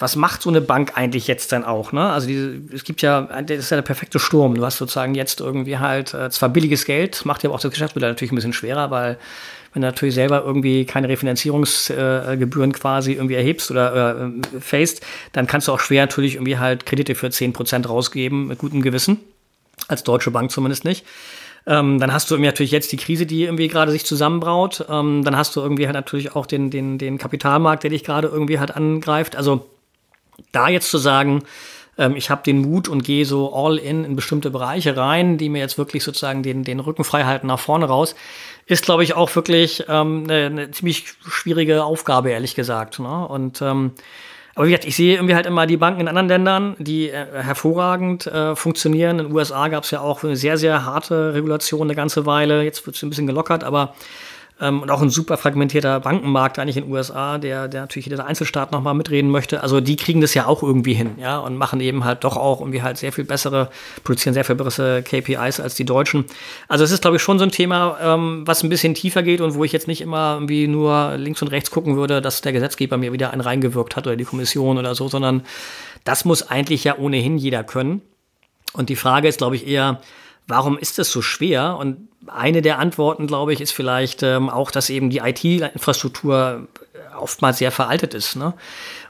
[0.00, 1.92] was macht so eine Bank eigentlich jetzt dann auch?
[1.92, 2.08] Ne?
[2.08, 4.54] Also diese, es gibt ja, das ist ja der perfekte Sturm.
[4.54, 8.10] Du hast sozusagen jetzt irgendwie halt äh, zwar billiges Geld, macht ja auch das Geschäftsmodell
[8.10, 9.18] natürlich ein bisschen schwerer, weil
[9.72, 15.46] wenn du natürlich selber irgendwie keine Refinanzierungsgebühren äh, quasi irgendwie erhebst oder äh, faced, dann
[15.46, 19.18] kannst du auch schwer natürlich irgendwie halt Kredite für 10% rausgeben, mit gutem Gewissen.
[19.86, 21.04] Als Deutsche Bank zumindest nicht.
[21.68, 24.86] Ähm, dann hast du natürlich jetzt die Krise, die irgendwie gerade sich zusammenbraut.
[24.88, 28.26] Ähm, dann hast du irgendwie halt natürlich auch den, den, den Kapitalmarkt, der dich gerade
[28.26, 29.36] irgendwie halt angreift.
[29.36, 29.66] Also
[30.50, 31.42] da jetzt zu sagen,
[31.98, 35.50] ähm, ich habe den Mut und gehe so all in in bestimmte Bereiche rein, die
[35.50, 38.14] mir jetzt wirklich sozusagen den, den Rücken frei halten nach vorne raus,
[38.64, 42.98] ist, glaube ich, auch wirklich ähm, eine, eine ziemlich schwierige Aufgabe, ehrlich gesagt.
[42.98, 43.28] Ne?
[43.28, 43.92] Und ähm,
[44.58, 47.26] aber wie gesagt, ich sehe irgendwie halt immer die Banken in anderen Ländern, die äh,
[47.32, 49.20] hervorragend äh, funktionieren.
[49.20, 52.64] In den USA gab es ja auch eine sehr, sehr harte Regulation eine ganze Weile.
[52.64, 53.94] Jetzt wird es ein bisschen gelockert, aber
[54.60, 58.26] ähm, und auch ein super fragmentierter Bankenmarkt eigentlich in den USA, der, der natürlich jeder
[58.26, 59.62] Einzelstaat nochmal mitreden möchte.
[59.62, 62.60] Also die kriegen das ja auch irgendwie hin, ja, und machen eben halt doch auch
[62.60, 63.70] irgendwie halt sehr viel bessere,
[64.04, 66.24] produzieren sehr viel bessere KPIs als die Deutschen.
[66.66, 69.40] Also es ist, glaube ich, schon so ein Thema, ähm, was ein bisschen tiefer geht
[69.40, 72.52] und wo ich jetzt nicht immer irgendwie nur links und rechts gucken würde, dass der
[72.52, 75.42] Gesetzgeber mir wieder einen reingewirkt hat oder die Kommission oder so, sondern
[76.04, 78.02] das muss eigentlich ja ohnehin jeder können.
[78.72, 80.00] Und die Frage ist, glaube ich, eher,
[80.46, 81.76] warum ist das so schwer?
[81.76, 86.66] Und eine der Antworten, glaube ich, ist vielleicht ähm, auch, dass eben die IT-Infrastruktur
[87.18, 88.36] oftmals sehr veraltet ist.
[88.36, 88.54] Ne?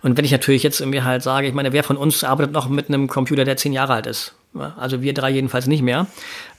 [0.03, 2.69] Und wenn ich natürlich jetzt irgendwie halt sage, ich meine, wer von uns arbeitet noch
[2.69, 4.35] mit einem Computer, der zehn Jahre alt ist?
[4.77, 6.07] Also wir drei jedenfalls nicht mehr.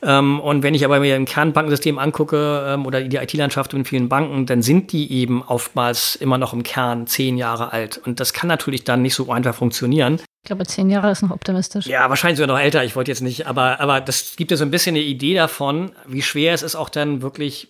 [0.01, 4.09] Ähm, und wenn ich aber mir im Kernbankensystem angucke ähm, oder die IT-Landschaft in vielen
[4.09, 7.99] Banken, dann sind die eben oftmals immer noch im Kern zehn Jahre alt.
[8.05, 10.21] Und das kann natürlich dann nicht so einfach funktionieren.
[10.43, 11.85] Ich glaube, zehn Jahre ist noch optimistisch.
[11.85, 12.83] Ja, wahrscheinlich sogar noch älter.
[12.83, 15.91] Ich wollte jetzt nicht, aber, aber das gibt ja so ein bisschen eine Idee davon,
[16.07, 17.69] wie schwer es ist, auch dann wirklich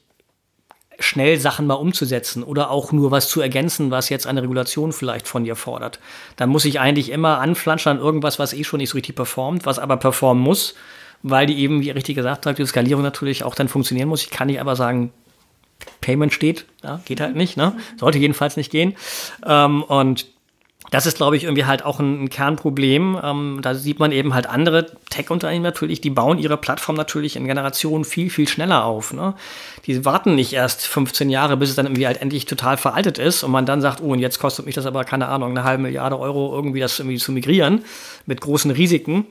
[1.00, 5.28] schnell Sachen mal umzusetzen oder auch nur was zu ergänzen, was jetzt eine Regulation vielleicht
[5.28, 6.00] von dir fordert.
[6.36, 9.66] Dann muss ich eigentlich immer anflanschen an irgendwas, was eh schon nicht so richtig performt,
[9.66, 10.76] was aber performen muss,
[11.24, 14.24] weil die eben, wie richtig gesagt habt, die Skalierung natürlich auch dann funktionieren muss.
[14.24, 15.12] Ich kann nicht aber sagen,
[16.02, 17.74] Payment steht, ja, geht halt nicht, ne?
[17.98, 18.96] Sollte jedenfalls nicht gehen.
[19.46, 20.28] Ähm, und
[20.92, 23.20] das ist, glaube ich, irgendwie halt auch ein, ein Kernproblem.
[23.24, 27.46] Ähm, da sieht man eben halt andere Tech-Unternehmen natürlich, die bauen ihre Plattform natürlich in
[27.46, 29.14] Generationen viel, viel schneller auf.
[29.14, 29.36] Ne?
[29.86, 33.44] Die warten nicht erst 15 Jahre, bis es dann irgendwie halt endlich total veraltet ist
[33.44, 35.84] und man dann sagt, oh, und jetzt kostet mich das aber, keine Ahnung, eine halbe
[35.84, 37.84] Milliarde Euro irgendwie das irgendwie zu migrieren
[38.26, 39.26] mit großen Risiken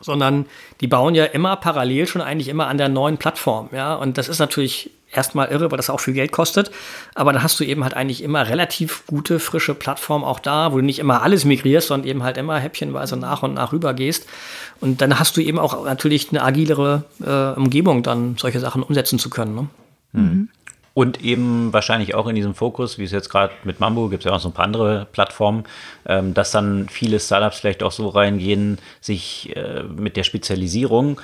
[0.00, 0.46] sondern
[0.80, 4.28] die bauen ja immer parallel schon eigentlich immer an der neuen Plattform, ja, und das
[4.28, 6.70] ist natürlich erstmal irre, weil das auch viel Geld kostet.
[7.14, 10.76] Aber dann hast du eben halt eigentlich immer relativ gute, frische Plattform auch da, wo
[10.76, 14.26] du nicht immer alles migrierst, sondern eben halt immer häppchenweise nach und nach rübergehst.
[14.80, 19.18] Und dann hast du eben auch natürlich eine agilere äh, Umgebung, dann solche Sachen umsetzen
[19.18, 19.54] zu können.
[19.54, 19.68] Ne?
[20.12, 20.48] Mhm.
[20.98, 24.28] Und eben wahrscheinlich auch in diesem Fokus, wie es jetzt gerade mit Mambo, gibt es
[24.28, 25.62] ja auch so ein paar andere Plattformen,
[26.06, 31.20] ähm, dass dann viele Startups vielleicht auch so reingehen, sich äh, mit der Spezialisierung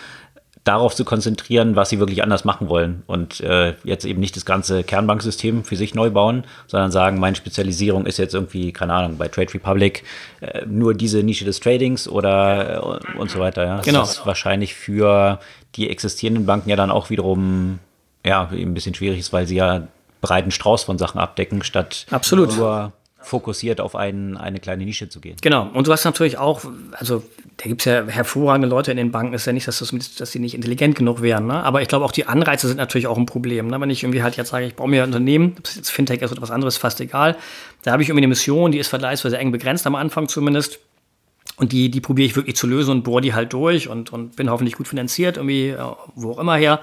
[0.65, 4.47] darauf zu konzentrieren, was sie wirklich anders machen wollen und äh, jetzt eben nicht das
[4.47, 9.19] ganze Kernbanksystem für sich neu bauen, sondern sagen, meine Spezialisierung ist jetzt irgendwie, keine Ahnung,
[9.19, 10.05] bei Trade Republic
[10.41, 13.65] äh, nur diese Nische des Tradings oder äh, und so weiter.
[13.65, 13.81] Ja.
[13.83, 14.01] Genau.
[14.01, 15.39] Das ist wahrscheinlich für
[15.77, 17.79] die existierenden Banken ja dann auch wiederum
[18.25, 19.87] ja, ein bisschen schwierig ist, weil sie ja
[20.23, 22.57] breiten Strauß von Sachen abdecken, statt Absolut.
[22.57, 25.37] nur fokussiert auf ein, eine kleine Nische zu gehen.
[25.43, 25.69] Genau.
[25.73, 26.63] Und du hast natürlich auch,
[26.93, 27.23] also
[27.57, 30.33] da gibt es ja hervorragende Leute in den Banken, ist ja nicht, dass, das, dass
[30.33, 31.47] sie nicht intelligent genug wären.
[31.47, 31.63] Ne?
[31.63, 33.69] Aber ich glaube, auch die Anreize sind natürlich auch ein Problem.
[33.69, 33.81] Ne?
[33.81, 36.21] Wenn ich irgendwie halt jetzt sage, ich baue mir ein Unternehmen, ob es jetzt Fintech
[36.21, 37.37] ist oder was anderes, fast egal.
[37.83, 40.81] Da habe ich irgendwie eine Mission, die ist vergleichsweise eng begrenzt am Anfang zumindest.
[41.57, 44.35] Und die, die probiere ich wirklich zu lösen und bohre die halt durch und, und
[44.35, 45.79] bin hoffentlich gut finanziert, irgendwie, äh,
[46.17, 46.81] wo auch immer her.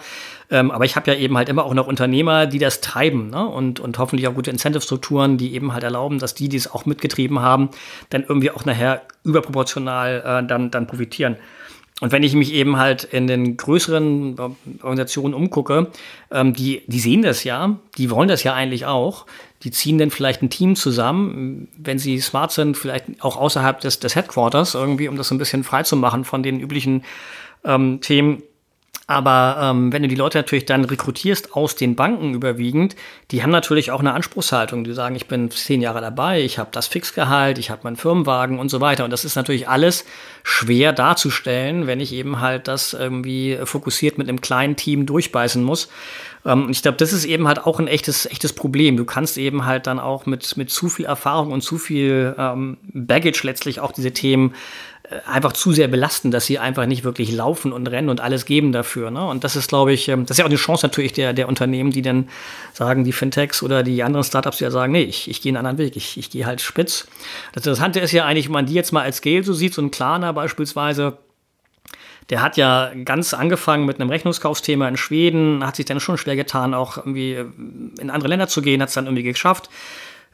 [0.49, 3.45] Ähm, aber ich habe ja eben halt immer auch noch Unternehmer, die das treiben ne?
[3.45, 6.86] und, und hoffentlich auch gute Incentive-Strukturen, die eben halt erlauben, dass die, die es auch
[6.86, 7.69] mitgetrieben haben,
[8.09, 11.36] dann irgendwie auch nachher überproportional äh, dann, dann profitieren.
[12.01, 14.36] Und wenn ich mich eben halt in den größeren
[14.82, 15.91] Organisationen umgucke,
[16.32, 19.28] ähm, die, die sehen das ja, die wollen das ja eigentlich auch.
[19.64, 23.99] Die ziehen dann vielleicht ein Team zusammen, wenn sie smart sind, vielleicht auch außerhalb des,
[23.99, 27.03] des Headquarters irgendwie, um das so ein bisschen frei zu machen von den üblichen
[27.64, 28.43] ähm, Themen.
[29.12, 32.95] Aber ähm, wenn du die Leute natürlich dann rekrutierst aus den Banken überwiegend,
[33.32, 34.86] die haben natürlich auch eine Anspruchshaltung.
[34.86, 38.57] Die sagen, ich bin zehn Jahre dabei, ich habe das Fixgehalt, ich habe meinen Firmenwagen
[38.57, 39.03] und so weiter.
[39.03, 40.05] Und das ist natürlich alles
[40.43, 45.89] schwer darzustellen, wenn ich eben halt das irgendwie fokussiert mit einem kleinen Team durchbeißen muss.
[46.45, 48.97] Ähm, ich glaube, das ist eben halt auch ein echtes, echtes Problem.
[48.97, 52.77] Du kannst eben halt dann auch mit, mit zu viel Erfahrung und zu viel ähm,
[52.83, 54.53] Baggage letztlich auch diese Themen
[55.03, 58.45] äh, einfach zu sehr belasten, dass sie einfach nicht wirklich laufen und rennen und alles
[58.45, 59.11] geben dafür.
[59.11, 59.25] Ne?
[59.25, 61.47] Und das ist, glaube ich, ähm, das ist ja auch eine Chance natürlich der, der
[61.47, 62.29] Unternehmen, die dann
[62.73, 65.57] sagen, die Fintechs oder die anderen Startups, die ja sagen, nee, ich, ich gehe einen
[65.57, 67.07] anderen Weg, ich, ich gehe halt spitz.
[67.53, 69.81] Das Interessante ist ja eigentlich, wenn man die jetzt mal als Scale so sieht, so
[69.81, 71.17] ein Klarner beispielsweise,
[72.30, 76.36] der hat ja ganz angefangen mit einem Rechnungskaufsthema in Schweden, hat sich dann schon schwer
[76.36, 77.38] getan, auch irgendwie
[77.99, 79.69] in andere Länder zu gehen, hat es dann irgendwie geschafft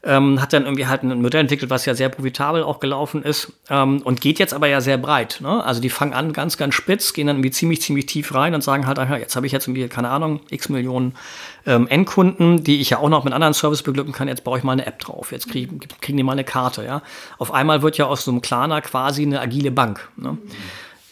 [0.04, 3.52] ähm, hat dann irgendwie halt ein Modell entwickelt, was ja sehr profitabel auch gelaufen ist
[3.70, 5.40] ähm, und geht jetzt aber ja sehr breit.
[5.42, 5.64] Ne?
[5.64, 8.64] Also die fangen an ganz, ganz spitz, gehen dann irgendwie ziemlich, ziemlich tief rein und
[8.64, 11.16] sagen halt, jetzt habe ich jetzt irgendwie, keine Ahnung, x Millionen
[11.66, 14.28] ähm, Endkunden, die ich ja auch noch mit anderen Service beglücken kann.
[14.28, 15.70] Jetzt baue ich mal eine App drauf, jetzt krieg,
[16.00, 16.86] kriegen die mal eine Karte.
[16.86, 17.02] Ja?
[17.40, 20.08] Auf einmal wird ja aus so einem Klarner quasi eine agile Bank.
[20.16, 20.38] Ne?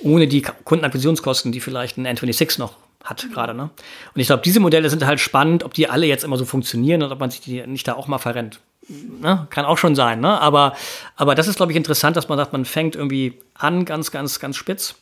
[0.05, 3.53] Ohne die Kundenakquisitionskosten, die vielleicht ein N26 noch hat gerade.
[3.53, 3.63] Ne?
[3.63, 7.03] Und ich glaube, diese Modelle sind halt spannend, ob die alle jetzt immer so funktionieren
[7.03, 8.59] oder ob man sich die nicht da auch mal verrennt.
[8.87, 9.47] Ne?
[9.49, 10.39] Kann auch schon sein, ne?
[10.39, 10.75] aber,
[11.15, 14.39] aber das ist, glaube ich, interessant, dass man sagt, man fängt irgendwie an ganz, ganz,
[14.39, 14.95] ganz spitz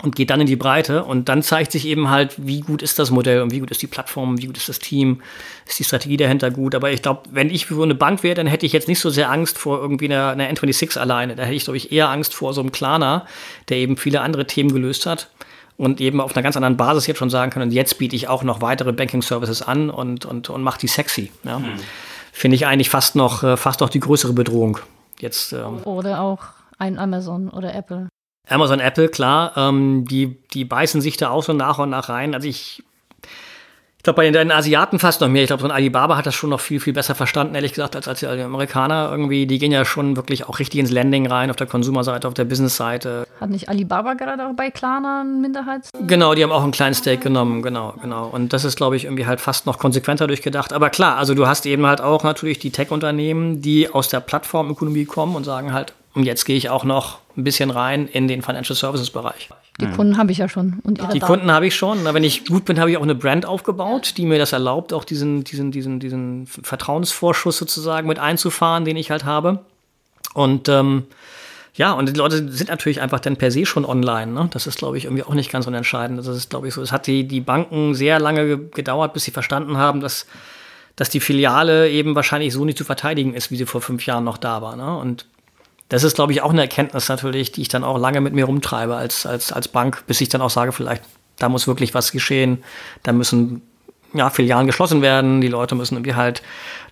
[0.00, 2.98] und geht dann in die Breite und dann zeigt sich eben halt, wie gut ist
[2.98, 5.22] das Modell und wie gut ist die Plattform, wie gut ist das Team,
[5.66, 6.74] ist die Strategie dahinter gut.
[6.74, 9.10] Aber ich glaube, wenn ich für eine Bank wäre, dann hätte ich jetzt nicht so
[9.10, 11.36] sehr Angst vor irgendwie einer, einer N26 alleine.
[11.36, 13.26] Da hätte ich, glaube ich, eher Angst vor so einem Klarner,
[13.68, 15.28] der eben viele andere Themen gelöst hat
[15.76, 18.28] und eben auf einer ganz anderen Basis jetzt schon sagen kann, und jetzt biete ich
[18.28, 21.30] auch noch weitere Banking-Services an und, und, und mache die sexy.
[21.44, 21.58] Ja.
[21.58, 21.78] Mhm
[22.32, 24.78] finde ich eigentlich fast noch, äh, fast noch die größere Bedrohung.
[25.20, 26.40] Jetzt, ähm, oder auch
[26.78, 28.08] ein Amazon oder Apple.
[28.48, 32.34] Amazon, Apple, klar, ähm, die, die beißen sich da auch so nach und nach rein.
[32.34, 32.82] Also ich
[34.02, 35.44] ich glaube, bei den Asiaten fast noch mehr.
[35.44, 37.94] Ich glaube, so ein Alibaba hat das schon noch viel, viel besser verstanden, ehrlich gesagt,
[37.94, 39.46] als, als die Amerikaner irgendwie.
[39.46, 42.44] Die gehen ja schon wirklich auch richtig ins Landing rein, auf der Konsumerseite, auf der
[42.44, 43.28] Business-Seite.
[43.40, 45.90] Hat nicht Alibaba gerade auch bei Klarna einen Minderheits?
[46.04, 48.26] Genau, die haben auch einen kleinen Stake genommen, genau, genau.
[48.26, 50.72] Und das ist, glaube ich, irgendwie halt fast noch konsequenter durchgedacht.
[50.72, 55.04] Aber klar, also du hast eben halt auch natürlich die Tech-Unternehmen, die aus der Plattformökonomie
[55.04, 58.42] kommen und sagen halt, und jetzt gehe ich auch noch ein bisschen rein in den
[58.42, 59.48] Financial Services Bereich.
[59.80, 59.96] Die mhm.
[59.96, 60.80] Kunden habe ich ja schon.
[60.84, 61.20] Und die Daten.
[61.20, 62.04] Kunden habe ich schon.
[62.04, 65.04] wenn ich gut bin, habe ich auch eine Brand aufgebaut, die mir das erlaubt, auch
[65.04, 69.60] diesen, diesen, diesen, diesen Vertrauensvorschuss sozusagen mit einzufahren, den ich halt habe.
[70.34, 71.04] Und ähm,
[71.74, 74.32] ja, und die Leute sind natürlich einfach dann per se schon online.
[74.32, 74.48] Ne?
[74.52, 76.18] Das ist, glaube ich, irgendwie auch nicht ganz unentscheidend.
[76.18, 76.82] Das ist, glaube ich, so.
[76.82, 80.26] Es hat die, die Banken sehr lange gedauert, bis sie verstanden haben, dass,
[80.96, 84.24] dass die Filiale eben wahrscheinlich so nicht zu verteidigen ist, wie sie vor fünf Jahren
[84.24, 84.76] noch da war.
[84.76, 84.98] Ne?
[84.98, 85.24] Und
[85.92, 88.46] das ist, glaube ich, auch eine Erkenntnis natürlich, die ich dann auch lange mit mir
[88.46, 91.02] rumtreibe als, als, als Bank, bis ich dann auch sage, vielleicht,
[91.38, 92.64] da muss wirklich was geschehen.
[93.02, 93.60] Da müssen
[94.14, 96.42] ja, Filialen geschlossen werden, die Leute müssen irgendwie halt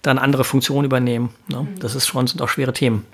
[0.03, 1.31] dann andere Funktionen übernehmen.
[1.49, 1.67] Ne?
[1.79, 3.07] Das ist schon, sind auch schwere Themen.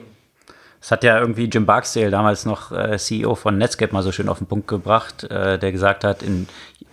[0.80, 4.28] Das hat ja irgendwie Jim Barksdale, damals noch äh, CEO von Netscape, mal so schön
[4.28, 6.48] auf den Punkt gebracht, äh, der gesagt hat, in,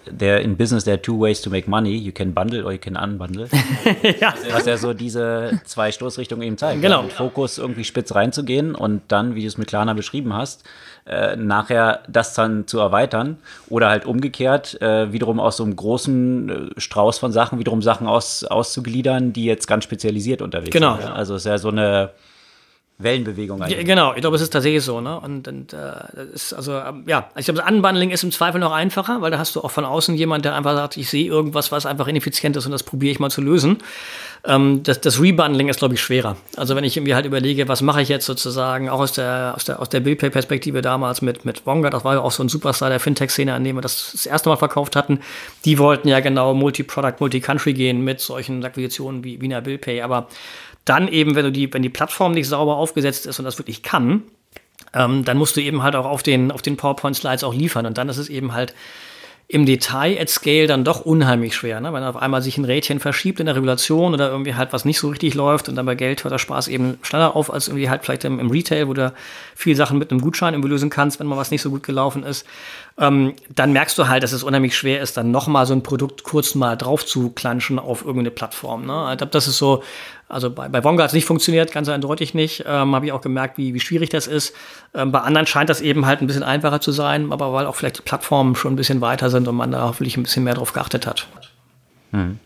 [0.06, 1.96] there in business there are two ways to make money.
[1.96, 3.48] You can bundle or you can unbundle.
[4.20, 4.34] ja.
[4.52, 6.82] Was ja so diese zwei Stoßrichtungen eben zeigt.
[6.82, 6.98] Genau.
[6.98, 10.64] Ja, mit Fokus irgendwie spitz reinzugehen und dann, wie du es mit Klarna beschrieben hast,
[11.06, 13.38] äh, nachher das dann zu erweitern
[13.70, 18.08] oder halt umgekehrt äh, wiederum aus so einem großen äh, Strauß von Sachen wiederum Sachen
[18.08, 20.94] aus, auszugliedern, die jetzt ganz spezialisiert unterwegs genau.
[20.94, 21.06] sind.
[21.06, 21.16] Genau.
[21.16, 22.12] Also es ist ja so eine
[23.04, 23.86] Wellenbewegung eigentlich.
[23.86, 25.02] Genau, ich glaube, es ist tatsächlich so.
[25.02, 25.20] Ne?
[25.20, 28.72] Und, und äh, ist also, ähm, ja, ich glaube, das Unbundling ist im Zweifel noch
[28.72, 31.72] einfacher, weil da hast du auch von außen jemand, der einfach sagt, ich sehe irgendwas,
[31.72, 33.78] was einfach ineffizient ist und das probiere ich mal zu lösen.
[34.46, 36.36] Ähm, das, das Rebundling ist, glaube ich, schwerer.
[36.58, 39.64] Also wenn ich irgendwie halt überlege, was mache ich jetzt sozusagen, auch aus der, aus
[39.66, 42.90] der, aus der Billpay-Perspektive damals mit, mit Wonga, das war ja auch so ein Superstar
[42.90, 45.20] der Fintech-Szene, an dem wir das das erste Mal verkauft hatten.
[45.66, 50.28] Die wollten ja genau Multi-Product, Multi-Country gehen mit solchen Akquisitionen wie Wiener Billpay, aber
[50.86, 53.84] dann eben, wenn du die, wenn die Plattform nicht sauber aufgesetzt ist und das wirklich
[53.84, 54.24] kann,
[54.94, 57.86] ähm, dann musst du eben halt auch auf den, auf den PowerPoint-Slides auch liefern.
[57.86, 58.74] Und dann ist es eben halt
[59.48, 61.80] im Detail at Scale dann doch unheimlich schwer.
[61.82, 61.94] Ne?
[61.94, 65.00] Wenn auf einmal sich ein Rädchen verschiebt in der Regulation oder irgendwie halt was nicht
[65.00, 67.90] so richtig läuft und dann bei Geld hört der Spaß eben schneller auf als irgendwie
[67.90, 69.14] halt vielleicht im, im Retail, wo du
[69.54, 72.24] viel Sachen mit einem Gutschein irgendwie lösen kannst, wenn mal was nicht so gut gelaufen
[72.24, 72.48] ist.
[72.98, 76.24] Ähm, dann merkst du halt, dass es unheimlich schwer ist, dann nochmal so ein Produkt
[76.24, 78.86] kurz mal drauf zu klatschen auf irgendeine Plattform.
[78.86, 79.10] Ne?
[79.12, 79.84] Ich glaube, das ist so
[80.34, 82.64] also bei, bei Wonga hat es nicht funktioniert, ganz eindeutig nicht.
[82.68, 84.54] Ähm, Habe ich auch gemerkt, wie, wie schwierig das ist.
[84.94, 87.76] Ähm, bei anderen scheint das eben halt ein bisschen einfacher zu sein, aber weil auch
[87.76, 90.56] vielleicht die Plattformen schon ein bisschen weiter sind und man da hoffentlich ein bisschen mehr
[90.56, 91.28] drauf geachtet hat.
[92.12, 92.40] Hm.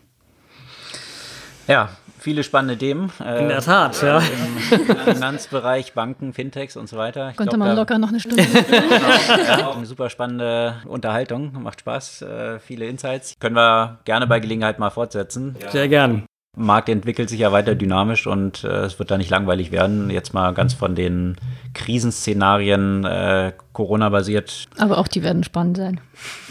[1.66, 3.12] Ja, viele spannende Themen.
[3.24, 4.18] Äh, In der Tat, ja.
[4.18, 7.30] Im Finanzbereich, Banken, Fintechs und so weiter.
[7.30, 8.44] Ich Könnte glaub, man locker noch eine Stunde.
[8.70, 13.34] genau, ja, eine super spannende Unterhaltung, macht Spaß, äh, viele Insights.
[13.38, 15.56] Können wir gerne bei Gelegenheit mal fortsetzen.
[15.62, 15.70] Ja.
[15.70, 16.24] Sehr gern.
[16.58, 20.10] Markt entwickelt sich ja weiter dynamisch und äh, es wird da nicht langweilig werden.
[20.10, 21.36] Jetzt mal ganz von den
[21.74, 24.66] Krisenszenarien äh, Corona-basiert.
[24.76, 26.00] Aber auch die werden spannend sein.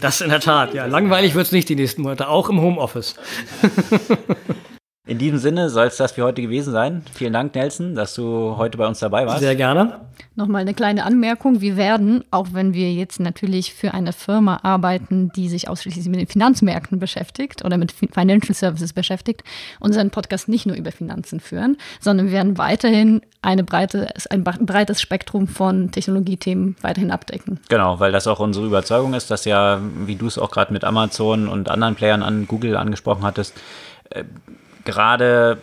[0.00, 0.86] Das in der Tat, ja.
[0.86, 3.16] Langweilig wird es nicht die nächsten Monate, auch im Homeoffice.
[5.08, 7.00] In diesem Sinne soll es das für heute gewesen sein.
[7.14, 9.40] Vielen Dank, Nelson, dass du heute bei uns dabei warst.
[9.40, 10.00] Sehr gerne.
[10.34, 11.62] Nochmal eine kleine Anmerkung.
[11.62, 16.20] Wir werden, auch wenn wir jetzt natürlich für eine Firma arbeiten, die sich ausschließlich mit
[16.20, 19.44] den Finanzmärkten beschäftigt oder mit Financial Services beschäftigt,
[19.80, 25.00] unseren Podcast nicht nur über Finanzen führen, sondern wir werden weiterhin eine breite, ein breites
[25.00, 27.60] Spektrum von Technologiethemen weiterhin abdecken.
[27.70, 30.84] Genau, weil das auch unsere Überzeugung ist, dass ja, wie du es auch gerade mit
[30.84, 33.54] Amazon und anderen Playern an Google angesprochen hattest,
[34.10, 34.24] äh,
[34.88, 35.58] gerade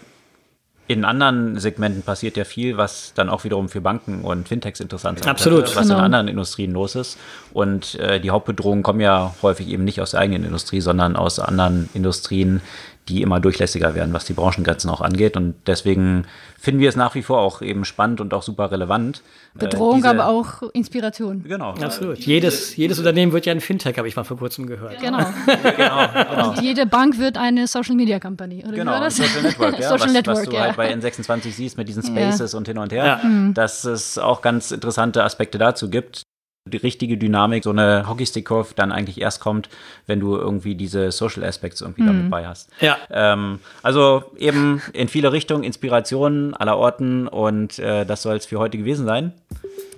[0.87, 5.19] in anderen Segmenten passiert ja viel, was dann auch wiederum für Banken und Fintechs interessant
[5.19, 5.27] ist.
[5.27, 5.75] Absolut.
[5.75, 5.97] Was genau.
[5.97, 7.17] in anderen Industrien los ist.
[7.53, 11.39] Und äh, die Hauptbedrohungen kommen ja häufig eben nicht aus der eigenen Industrie, sondern aus
[11.39, 12.61] anderen Industrien,
[13.07, 15.37] die immer durchlässiger werden, was die Branchengrenzen auch angeht.
[15.37, 16.25] Und deswegen
[16.57, 19.21] finden wir es nach wie vor auch eben spannend und auch super relevant.
[19.55, 21.43] Äh, Bedrohung, äh, aber auch Inspiration.
[21.43, 21.71] Genau.
[21.73, 22.17] Absolut.
[22.19, 24.99] Jedes, jedes Unternehmen wird ja ein Fintech, habe ich mal vor kurzem gehört.
[24.99, 25.19] Genau.
[25.45, 26.49] genau, genau.
[26.49, 28.63] Und jede Bank wird eine Social Media Company.
[28.65, 29.17] Oder genau, das?
[29.17, 29.89] Social Network, ja.
[29.89, 30.61] Social was, Network, was du ja.
[30.61, 32.57] halt bei N26 siehst mit diesen Spaces ja.
[32.57, 33.27] und hin und her, ja.
[33.27, 33.53] Mhm.
[33.53, 36.23] dass es auch ganz interessante Aspekte dazu gibt
[36.67, 39.69] die richtige Dynamik, so eine Hockeystick-Curve dann eigentlich erst kommt,
[40.07, 42.07] wenn du irgendwie diese Social Aspects irgendwie mhm.
[42.07, 42.71] damit bei hast.
[42.81, 42.97] Ja.
[43.11, 48.57] Ähm, also eben in viele Richtungen, Inspirationen aller Orten und äh, das soll es für
[48.57, 49.31] heute gewesen sein.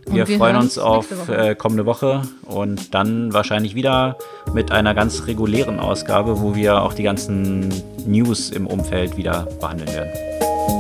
[0.08, 1.38] Wir, wir freuen uns auf Woche.
[1.38, 4.18] Äh, kommende Woche und dann wahrscheinlich wieder
[4.54, 7.70] mit einer ganz regulären Ausgabe, wo wir auch die ganzen
[8.06, 10.77] News im Umfeld wieder behandeln werden.